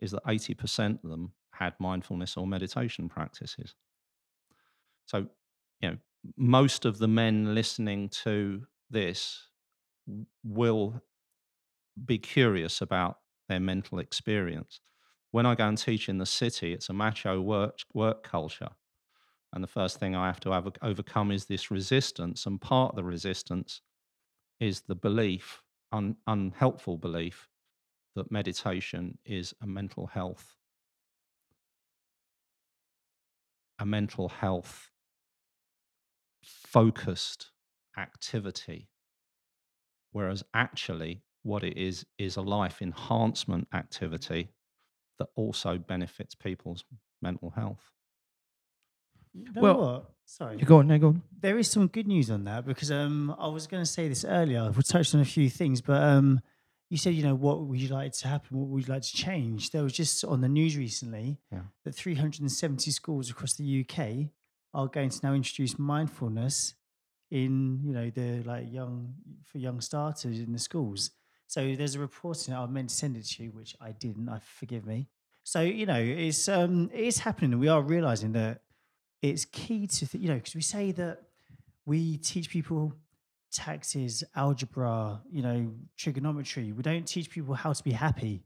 [0.00, 3.74] is that 80% of them had mindfulness or meditation practices.
[5.06, 5.26] So,
[5.80, 5.96] you know,
[6.36, 9.48] most of the men listening to this
[10.44, 11.02] will
[12.04, 14.80] be curious about their mental experience.
[15.30, 18.70] When I go and teach in the city, it's a macho work, work culture.
[19.52, 22.46] And the first thing I have to over- overcome is this resistance.
[22.46, 23.80] And part of the resistance
[24.60, 27.48] is the belief, un- unhelpful belief,
[28.14, 30.56] that meditation is a mental health,
[33.78, 34.90] a mental health
[36.42, 37.52] focused
[37.96, 38.88] activity.
[40.18, 44.48] Whereas actually, what it is, is a life enhancement activity
[45.20, 46.82] that also benefits people's
[47.22, 47.92] mental health.
[49.32, 50.10] You know Well, what?
[50.24, 50.58] Sorry.
[50.58, 51.22] You go on, no, go on.
[51.40, 54.24] There is some good news on that because um, I was going to say this
[54.24, 54.72] earlier.
[54.76, 56.40] We touched on a few things, but um,
[56.90, 58.58] you said, you know, what would you like to happen?
[58.58, 59.70] What would you like to change?
[59.70, 61.60] There was just on the news recently Yeah.
[61.84, 64.32] that 370 schools across the UK
[64.74, 66.74] are going to now introduce mindfulness
[67.30, 69.14] in, you know, the like young
[69.44, 71.10] for young starters in the schools.
[71.46, 72.56] So there's a report in it.
[72.58, 74.28] I meant to send it to you, which I didn't.
[74.28, 75.08] I forgive me.
[75.44, 78.60] So you know, it's um, it is happening, and we are realizing that
[79.22, 81.22] it's key to th- you know because we say that
[81.86, 82.94] we teach people
[83.50, 86.72] taxes, algebra, you know, trigonometry.
[86.72, 88.44] We don't teach people how to be happy,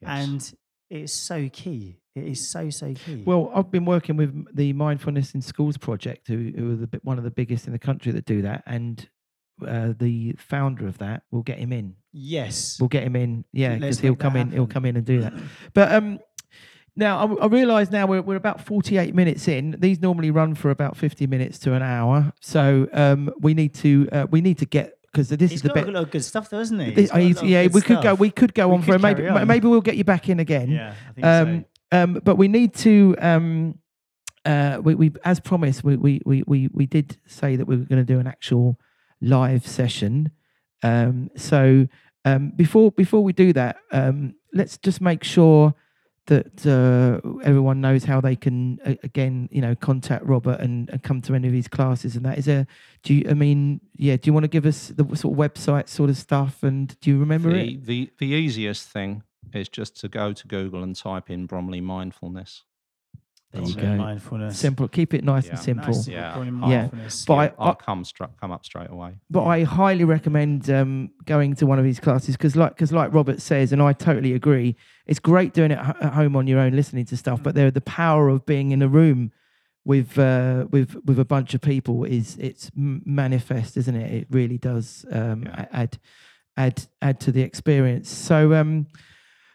[0.00, 0.10] Yes.
[0.24, 0.54] and
[0.90, 1.96] it's so key.
[2.16, 3.22] It is so so key.
[3.24, 7.18] Well, I've been working with the Mindfulness in Schools project, who, who are the, one
[7.18, 9.08] of the biggest in the country that do that, and
[9.66, 11.94] uh, the founder of that will get him in.
[12.12, 14.50] yes, We'll get him in, yeah, because he'll come in.
[14.50, 15.32] He'll come in and do that.
[15.72, 16.18] But um,
[16.96, 19.76] now I, I realise now we're we're about forty-eight minutes in.
[19.78, 24.08] These normally run for about fifty minutes to an hour, so um, we need to
[24.10, 25.88] uh, we need to get because this he's is the got bit.
[25.88, 26.90] a lot of good stuff, though, hasn't he?
[26.92, 28.14] This, He's got a lot of yeah, we could go.
[28.14, 29.28] We could go We on for could maybe.
[29.28, 29.46] on.
[29.46, 30.70] Maybe we'll get you back in again.
[30.70, 31.98] yeah, I think Um, so.
[32.02, 33.78] um, but we need to, um,
[34.44, 37.84] uh, we, we, as promised, we, we, we, we, we did say that we were
[37.84, 38.78] going to do an actual
[39.20, 40.30] live session.
[40.82, 41.88] Um, so
[42.24, 45.74] um, before before we do that, um, let's just make sure
[46.30, 51.02] that uh, everyone knows how they can uh, again, you know, contact Robert and, and
[51.02, 52.16] come to any of his classes.
[52.16, 52.66] And that is a.
[53.02, 53.26] Do you?
[53.28, 54.16] I mean, yeah.
[54.16, 56.62] Do you want to give us the sort of website sort of stuff?
[56.62, 57.84] And do you remember the, it?
[57.84, 62.62] the the easiest thing is just to go to Google and type in Bromley mindfulness.
[63.52, 63.96] There you go.
[63.96, 64.56] Mindfulness.
[64.58, 64.86] Simple.
[64.86, 65.50] Keep it nice Yeah.
[65.52, 65.92] and simple.
[65.92, 66.32] Nice, Yeah.
[66.32, 66.82] probably Yeah.
[66.82, 67.24] mindfulness.
[67.24, 69.14] But I- I'll come stra- come up straight away.
[69.28, 73.12] but I highly recommend um, going to one of these classes because, like, because like
[73.12, 74.76] Robert says, and I totally agree,
[75.06, 77.42] it's great doing it h- at home on your own, listening to stuff.
[77.42, 79.32] But there, the power of being in a room
[79.84, 84.12] with uh, with with a bunch of people is it's manifest, isn't it?
[84.14, 85.66] It really does um, Yeah.
[85.72, 85.98] add
[86.56, 88.08] add add to the experience.
[88.10, 88.86] So um,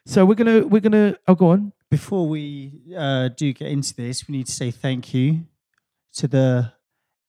[0.05, 1.71] so we're gonna we're gonna oh go on.
[1.91, 5.45] Before we uh, do get into this, we need to say thank you
[6.15, 6.73] to the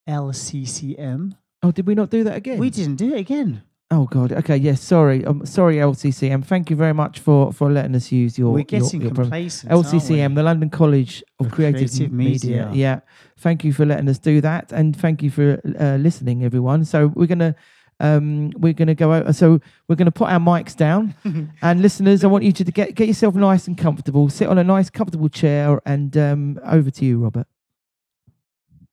[0.08, 1.36] LCCM.
[1.62, 2.58] Oh, did we not do that again?
[2.58, 3.62] We didn't do it again.
[3.90, 4.32] Oh God.
[4.32, 4.56] Okay.
[4.56, 4.80] Yes.
[4.80, 5.24] sorry.
[5.24, 6.44] Um, sorry, LCCM.
[6.44, 9.26] Thank you very much for for letting us use your We're your- getting your, program.
[9.30, 9.72] complacent.
[9.72, 12.66] LCCM, the London College of Creative, Creative Media.
[12.66, 12.70] Media.
[12.72, 13.00] Yeah.
[13.38, 16.84] Thank you for letting us do that, and thank you for uh, listening, everyone.
[16.84, 17.54] So we're gonna
[18.00, 19.34] um, we're gonna go out.
[19.34, 21.14] So we're gonna put our mics down,
[21.62, 24.28] and listeners, I want you to get get yourself nice and comfortable.
[24.28, 27.46] Sit on a nice, comfortable chair, and um, over to you, Robert.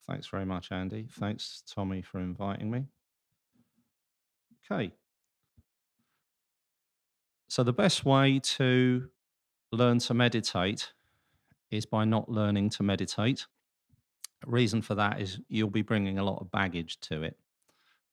[0.08, 1.08] Thanks very much, Andy.
[1.10, 2.86] Thanks, Tommy, for inviting me.
[4.72, 4.92] Okay.
[7.48, 9.10] So, the best way to
[9.72, 10.92] learn to meditate
[11.72, 13.48] is by not learning to meditate.
[14.46, 17.38] Reason for that is you'll be bringing a lot of baggage to it.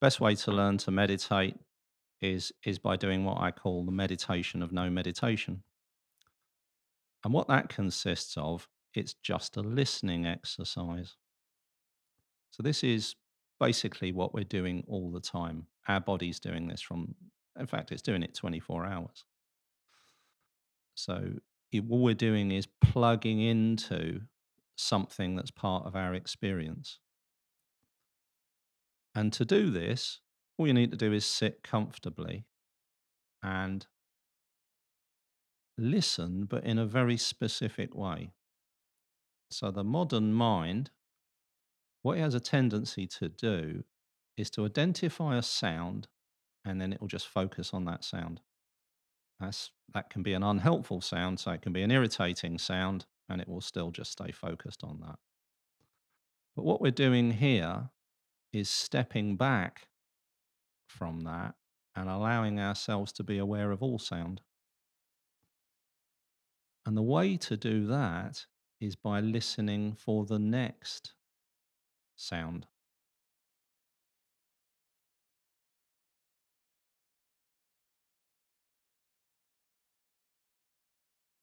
[0.01, 1.57] Best way to learn to meditate
[2.21, 5.63] is is by doing what I call the meditation of no meditation.
[7.25, 11.17] And what that consists of, it's just a listening exercise.
[12.51, 13.15] So this is
[13.59, 15.67] basically what we're doing all the time.
[15.87, 17.15] Our body's doing this from,
[17.59, 19.25] in fact, it's doing it 24 hours.
[20.95, 21.35] So
[21.71, 24.23] it, all we're doing is plugging into
[24.77, 26.99] something that's part of our experience.
[29.15, 30.21] And to do this,
[30.57, 32.47] all you need to do is sit comfortably
[33.43, 33.87] and
[35.77, 38.33] listen, but in a very specific way.
[39.51, 40.91] So the modern mind
[42.03, 43.85] what it has a tendency to do
[44.37, 46.09] is to identify a sound
[46.65, 48.41] and then it will just focus on that sound.
[49.39, 53.41] That's, that can be an unhelpful sound, so it can be an irritating sound, and
[53.41, 55.19] it will still just stay focused on that.
[56.55, 57.89] But what we're doing here
[58.53, 59.89] is stepping back
[60.89, 61.55] from that
[61.95, 64.41] and allowing ourselves to be aware of all sound.
[66.87, 68.47] And the way to do that
[68.81, 71.13] is by listening for the next
[72.17, 72.67] sound.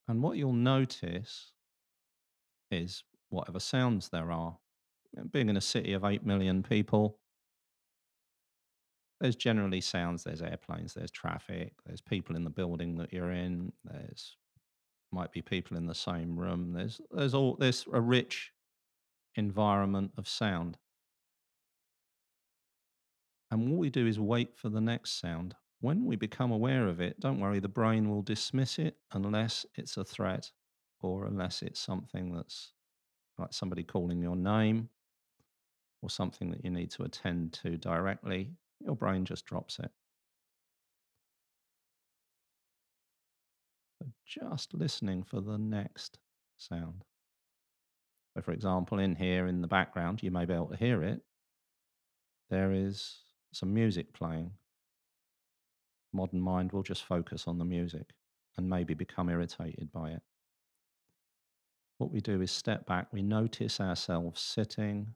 [0.07, 1.51] And what you'll notice
[2.71, 4.57] is whatever sounds there are.
[5.31, 7.19] Being in a city of 8 million people,
[9.19, 10.23] there's generally sounds.
[10.23, 14.37] There's airplanes, there's traffic, there's people in the building that you're in, there's
[15.11, 16.73] might be people in the same room.
[16.73, 18.51] There's there's all there's a rich
[19.35, 20.77] environment of sound.
[23.49, 25.55] And what we do is wait for the next sound.
[25.79, 29.95] When we become aware of it, don't worry, the brain will dismiss it unless it's
[29.95, 30.51] a threat
[31.01, 32.73] or unless it's something that's
[33.37, 34.89] like somebody calling your name
[36.01, 38.51] or something that you need to attend to directly.
[38.79, 39.91] Your brain just drops it.
[43.99, 46.19] So just listening for the next
[46.57, 47.03] sound.
[48.35, 51.21] So, for example, in here in the background, you may be able to hear it.
[52.49, 53.17] There is
[53.51, 54.51] some music playing.
[56.13, 58.13] Modern mind will just focus on the music
[58.55, 60.21] and maybe become irritated by it.
[61.97, 65.15] What we do is step back, we notice ourselves sitting,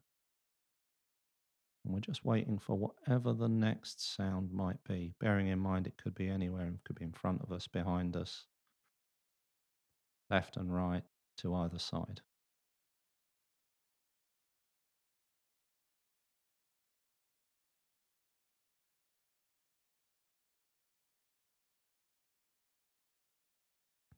[1.83, 5.97] and we're just waiting for whatever the next sound might be, bearing in mind it
[5.97, 8.45] could be anywhere, it could be in front of us, behind us,
[10.29, 11.03] left and right,
[11.37, 12.21] to either side.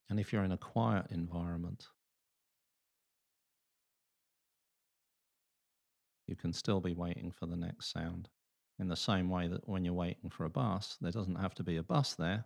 [0.09, 1.87] And if you're in a quiet environment,
[6.27, 8.29] you can still be waiting for the next sound.
[8.79, 11.63] In the same way that when you're waiting for a bus, there doesn't have to
[11.63, 12.45] be a bus there.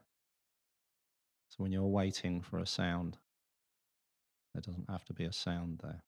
[1.49, 3.17] So when you're waiting for a sound,
[4.53, 6.03] there doesn't have to be a sound there.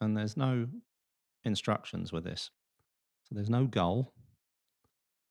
[0.00, 0.66] And there's no
[1.44, 2.50] instructions with this.
[3.24, 4.12] So there's no goal,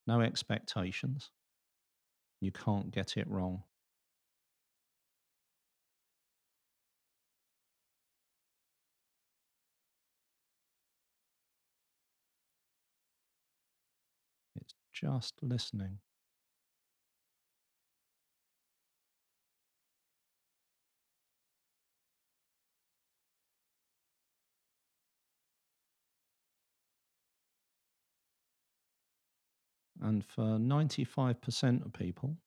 [0.08, 1.32] no expectations.
[2.42, 3.64] You can't get it wrong.
[14.56, 16.00] It's just listening.
[30.02, 32.38] And for 95% of people,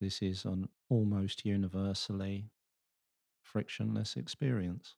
[0.00, 2.50] this is an almost universally
[3.40, 4.96] frictionless experience.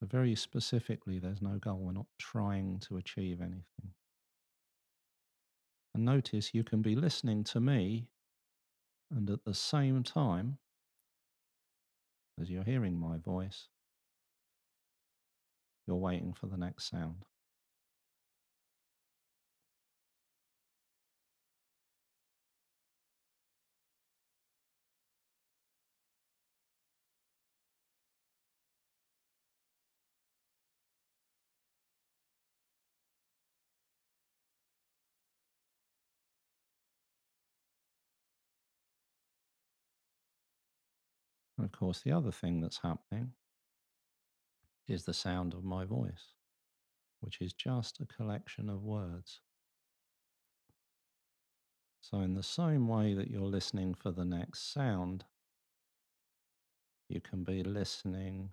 [0.00, 1.78] But very specifically, there's no goal.
[1.78, 3.92] We're not trying to achieve anything.
[5.94, 8.08] And notice you can be listening to me,
[9.14, 10.58] and at the same time,
[12.40, 13.68] as you're hearing my voice,
[15.86, 17.24] you're waiting for the next sound.
[41.62, 43.34] And of course, the other thing that's happening
[44.88, 46.34] is the sound of my voice,
[47.20, 49.38] which is just a collection of words.
[52.00, 55.24] So, in the same way that you're listening for the next sound,
[57.08, 58.50] you can be listening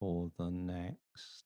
[0.00, 1.44] for the next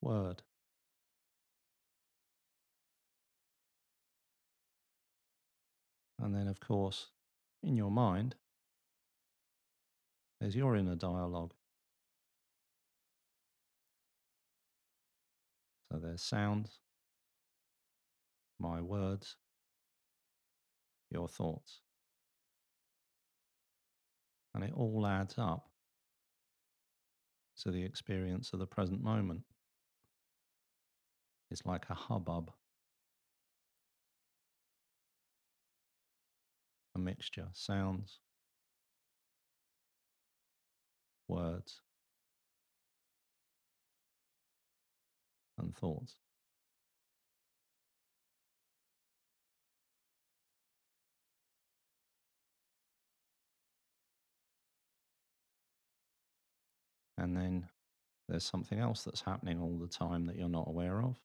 [0.00, 0.42] word.
[6.20, 7.08] And then, of course,
[7.62, 8.34] in your mind,
[10.40, 11.54] there's your inner dialogue.
[15.90, 16.80] So there's sounds,
[18.58, 19.36] my words,
[21.10, 21.80] your thoughts.
[24.54, 25.68] And it all adds up
[27.62, 29.42] to the experience of the present moment.
[31.50, 32.50] It's like a hubbub,
[36.98, 38.18] a mixture, sounds,
[41.28, 41.80] words,
[45.58, 46.16] and thoughts.
[57.16, 57.68] And then
[58.28, 61.16] there's something else that's happening all the time that you're not aware of,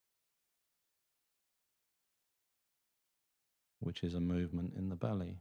[3.79, 5.37] which is a movement in the belly,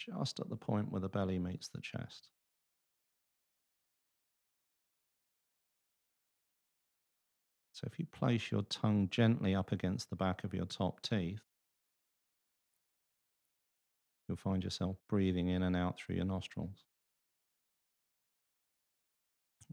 [0.00, 2.28] just at the point where the belly meets the chest.
[7.72, 11.40] So if you place your tongue gently up against the back of your top teeth,
[14.28, 16.84] you'll find yourself breathing in and out through your nostrils.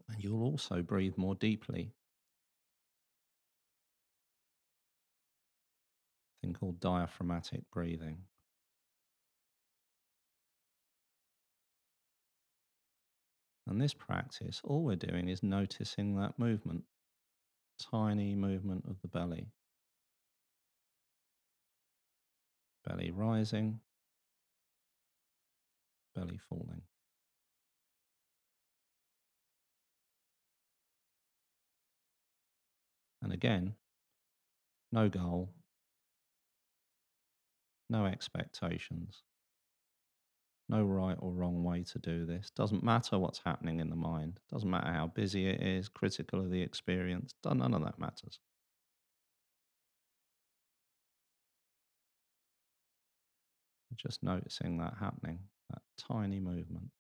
[0.10, 1.92] And you'll also breathe more deeply.
[6.42, 8.20] Thing called diaphragmatic breathing.
[13.68, 16.84] And this practice, all we're doing is noticing that movement,
[17.92, 19.48] tiny movement of the belly.
[22.88, 23.82] Belly rising,
[26.16, 26.84] belly falling.
[33.22, 33.76] And again,
[34.94, 35.50] no goal,
[37.90, 39.24] no expectations,
[40.70, 42.50] no right or wrong way to do this.
[42.52, 46.52] Doesn't matter what's happening in the mind, doesn't matter how busy it is, critical of
[46.52, 48.40] the experience, none of that matters.
[53.96, 55.40] Just noticing that happening,
[55.72, 56.92] that tiny movement.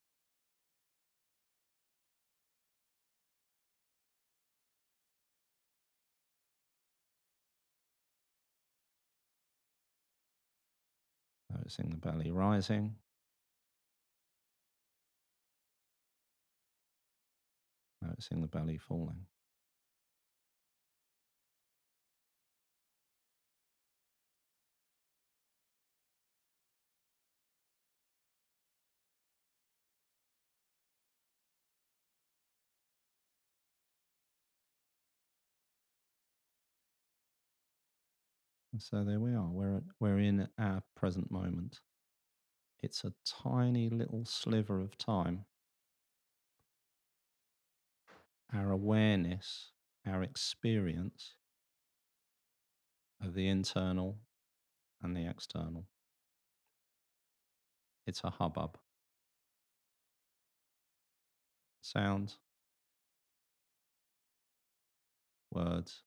[11.54, 12.96] Noticing the belly rising.
[18.08, 19.26] Noticing the belly falling.
[38.80, 39.50] So there we are.
[39.50, 41.80] We're, we're in our present moment.
[42.82, 45.46] It's a tiny little sliver of time.
[48.54, 49.72] Our awareness,
[50.06, 51.36] our experience
[53.22, 54.20] of the internal
[55.02, 55.86] and the external.
[58.06, 58.78] It's a hubbub.
[61.82, 62.38] Sounds,
[65.52, 66.04] words,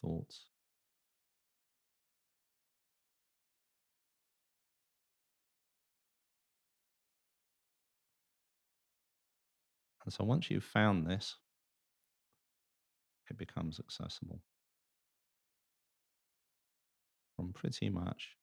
[0.00, 0.53] thoughts.
[10.14, 11.34] So once you've found this,
[13.28, 14.40] it becomes accessible
[17.34, 18.36] from pretty much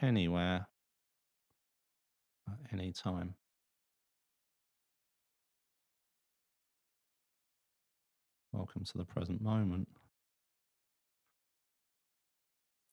[0.00, 0.66] anywhere
[2.48, 3.34] at any time.
[8.52, 9.88] Welcome to the present moment.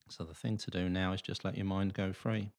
[0.09, 2.51] So, the thing to do now is just let your mind go free.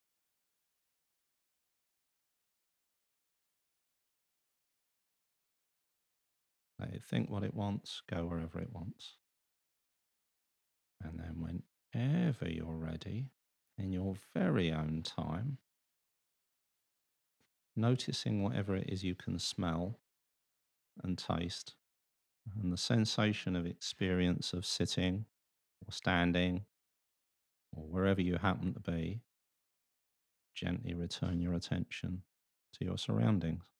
[6.82, 9.16] Let it think what it wants, go wherever it wants.
[11.00, 11.62] And then,
[11.94, 13.30] whenever you're ready,
[13.78, 15.58] in your very own time,
[17.76, 20.00] noticing whatever it is you can smell
[21.04, 21.74] and taste,
[22.60, 25.26] and the sensation of experience of sitting
[25.86, 26.64] or standing
[27.76, 29.20] or wherever you happen to be,
[30.52, 32.22] gently return your attention
[32.72, 33.71] to your surroundings.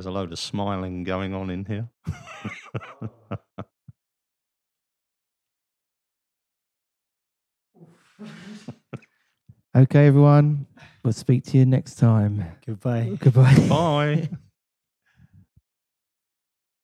[0.00, 1.90] There's a load of smiling going on in here.
[9.76, 10.66] Okay, everyone.
[11.04, 12.44] We'll speak to you next time.
[12.66, 13.16] Goodbye.
[13.20, 13.68] Goodbye.
[13.68, 14.28] Bye.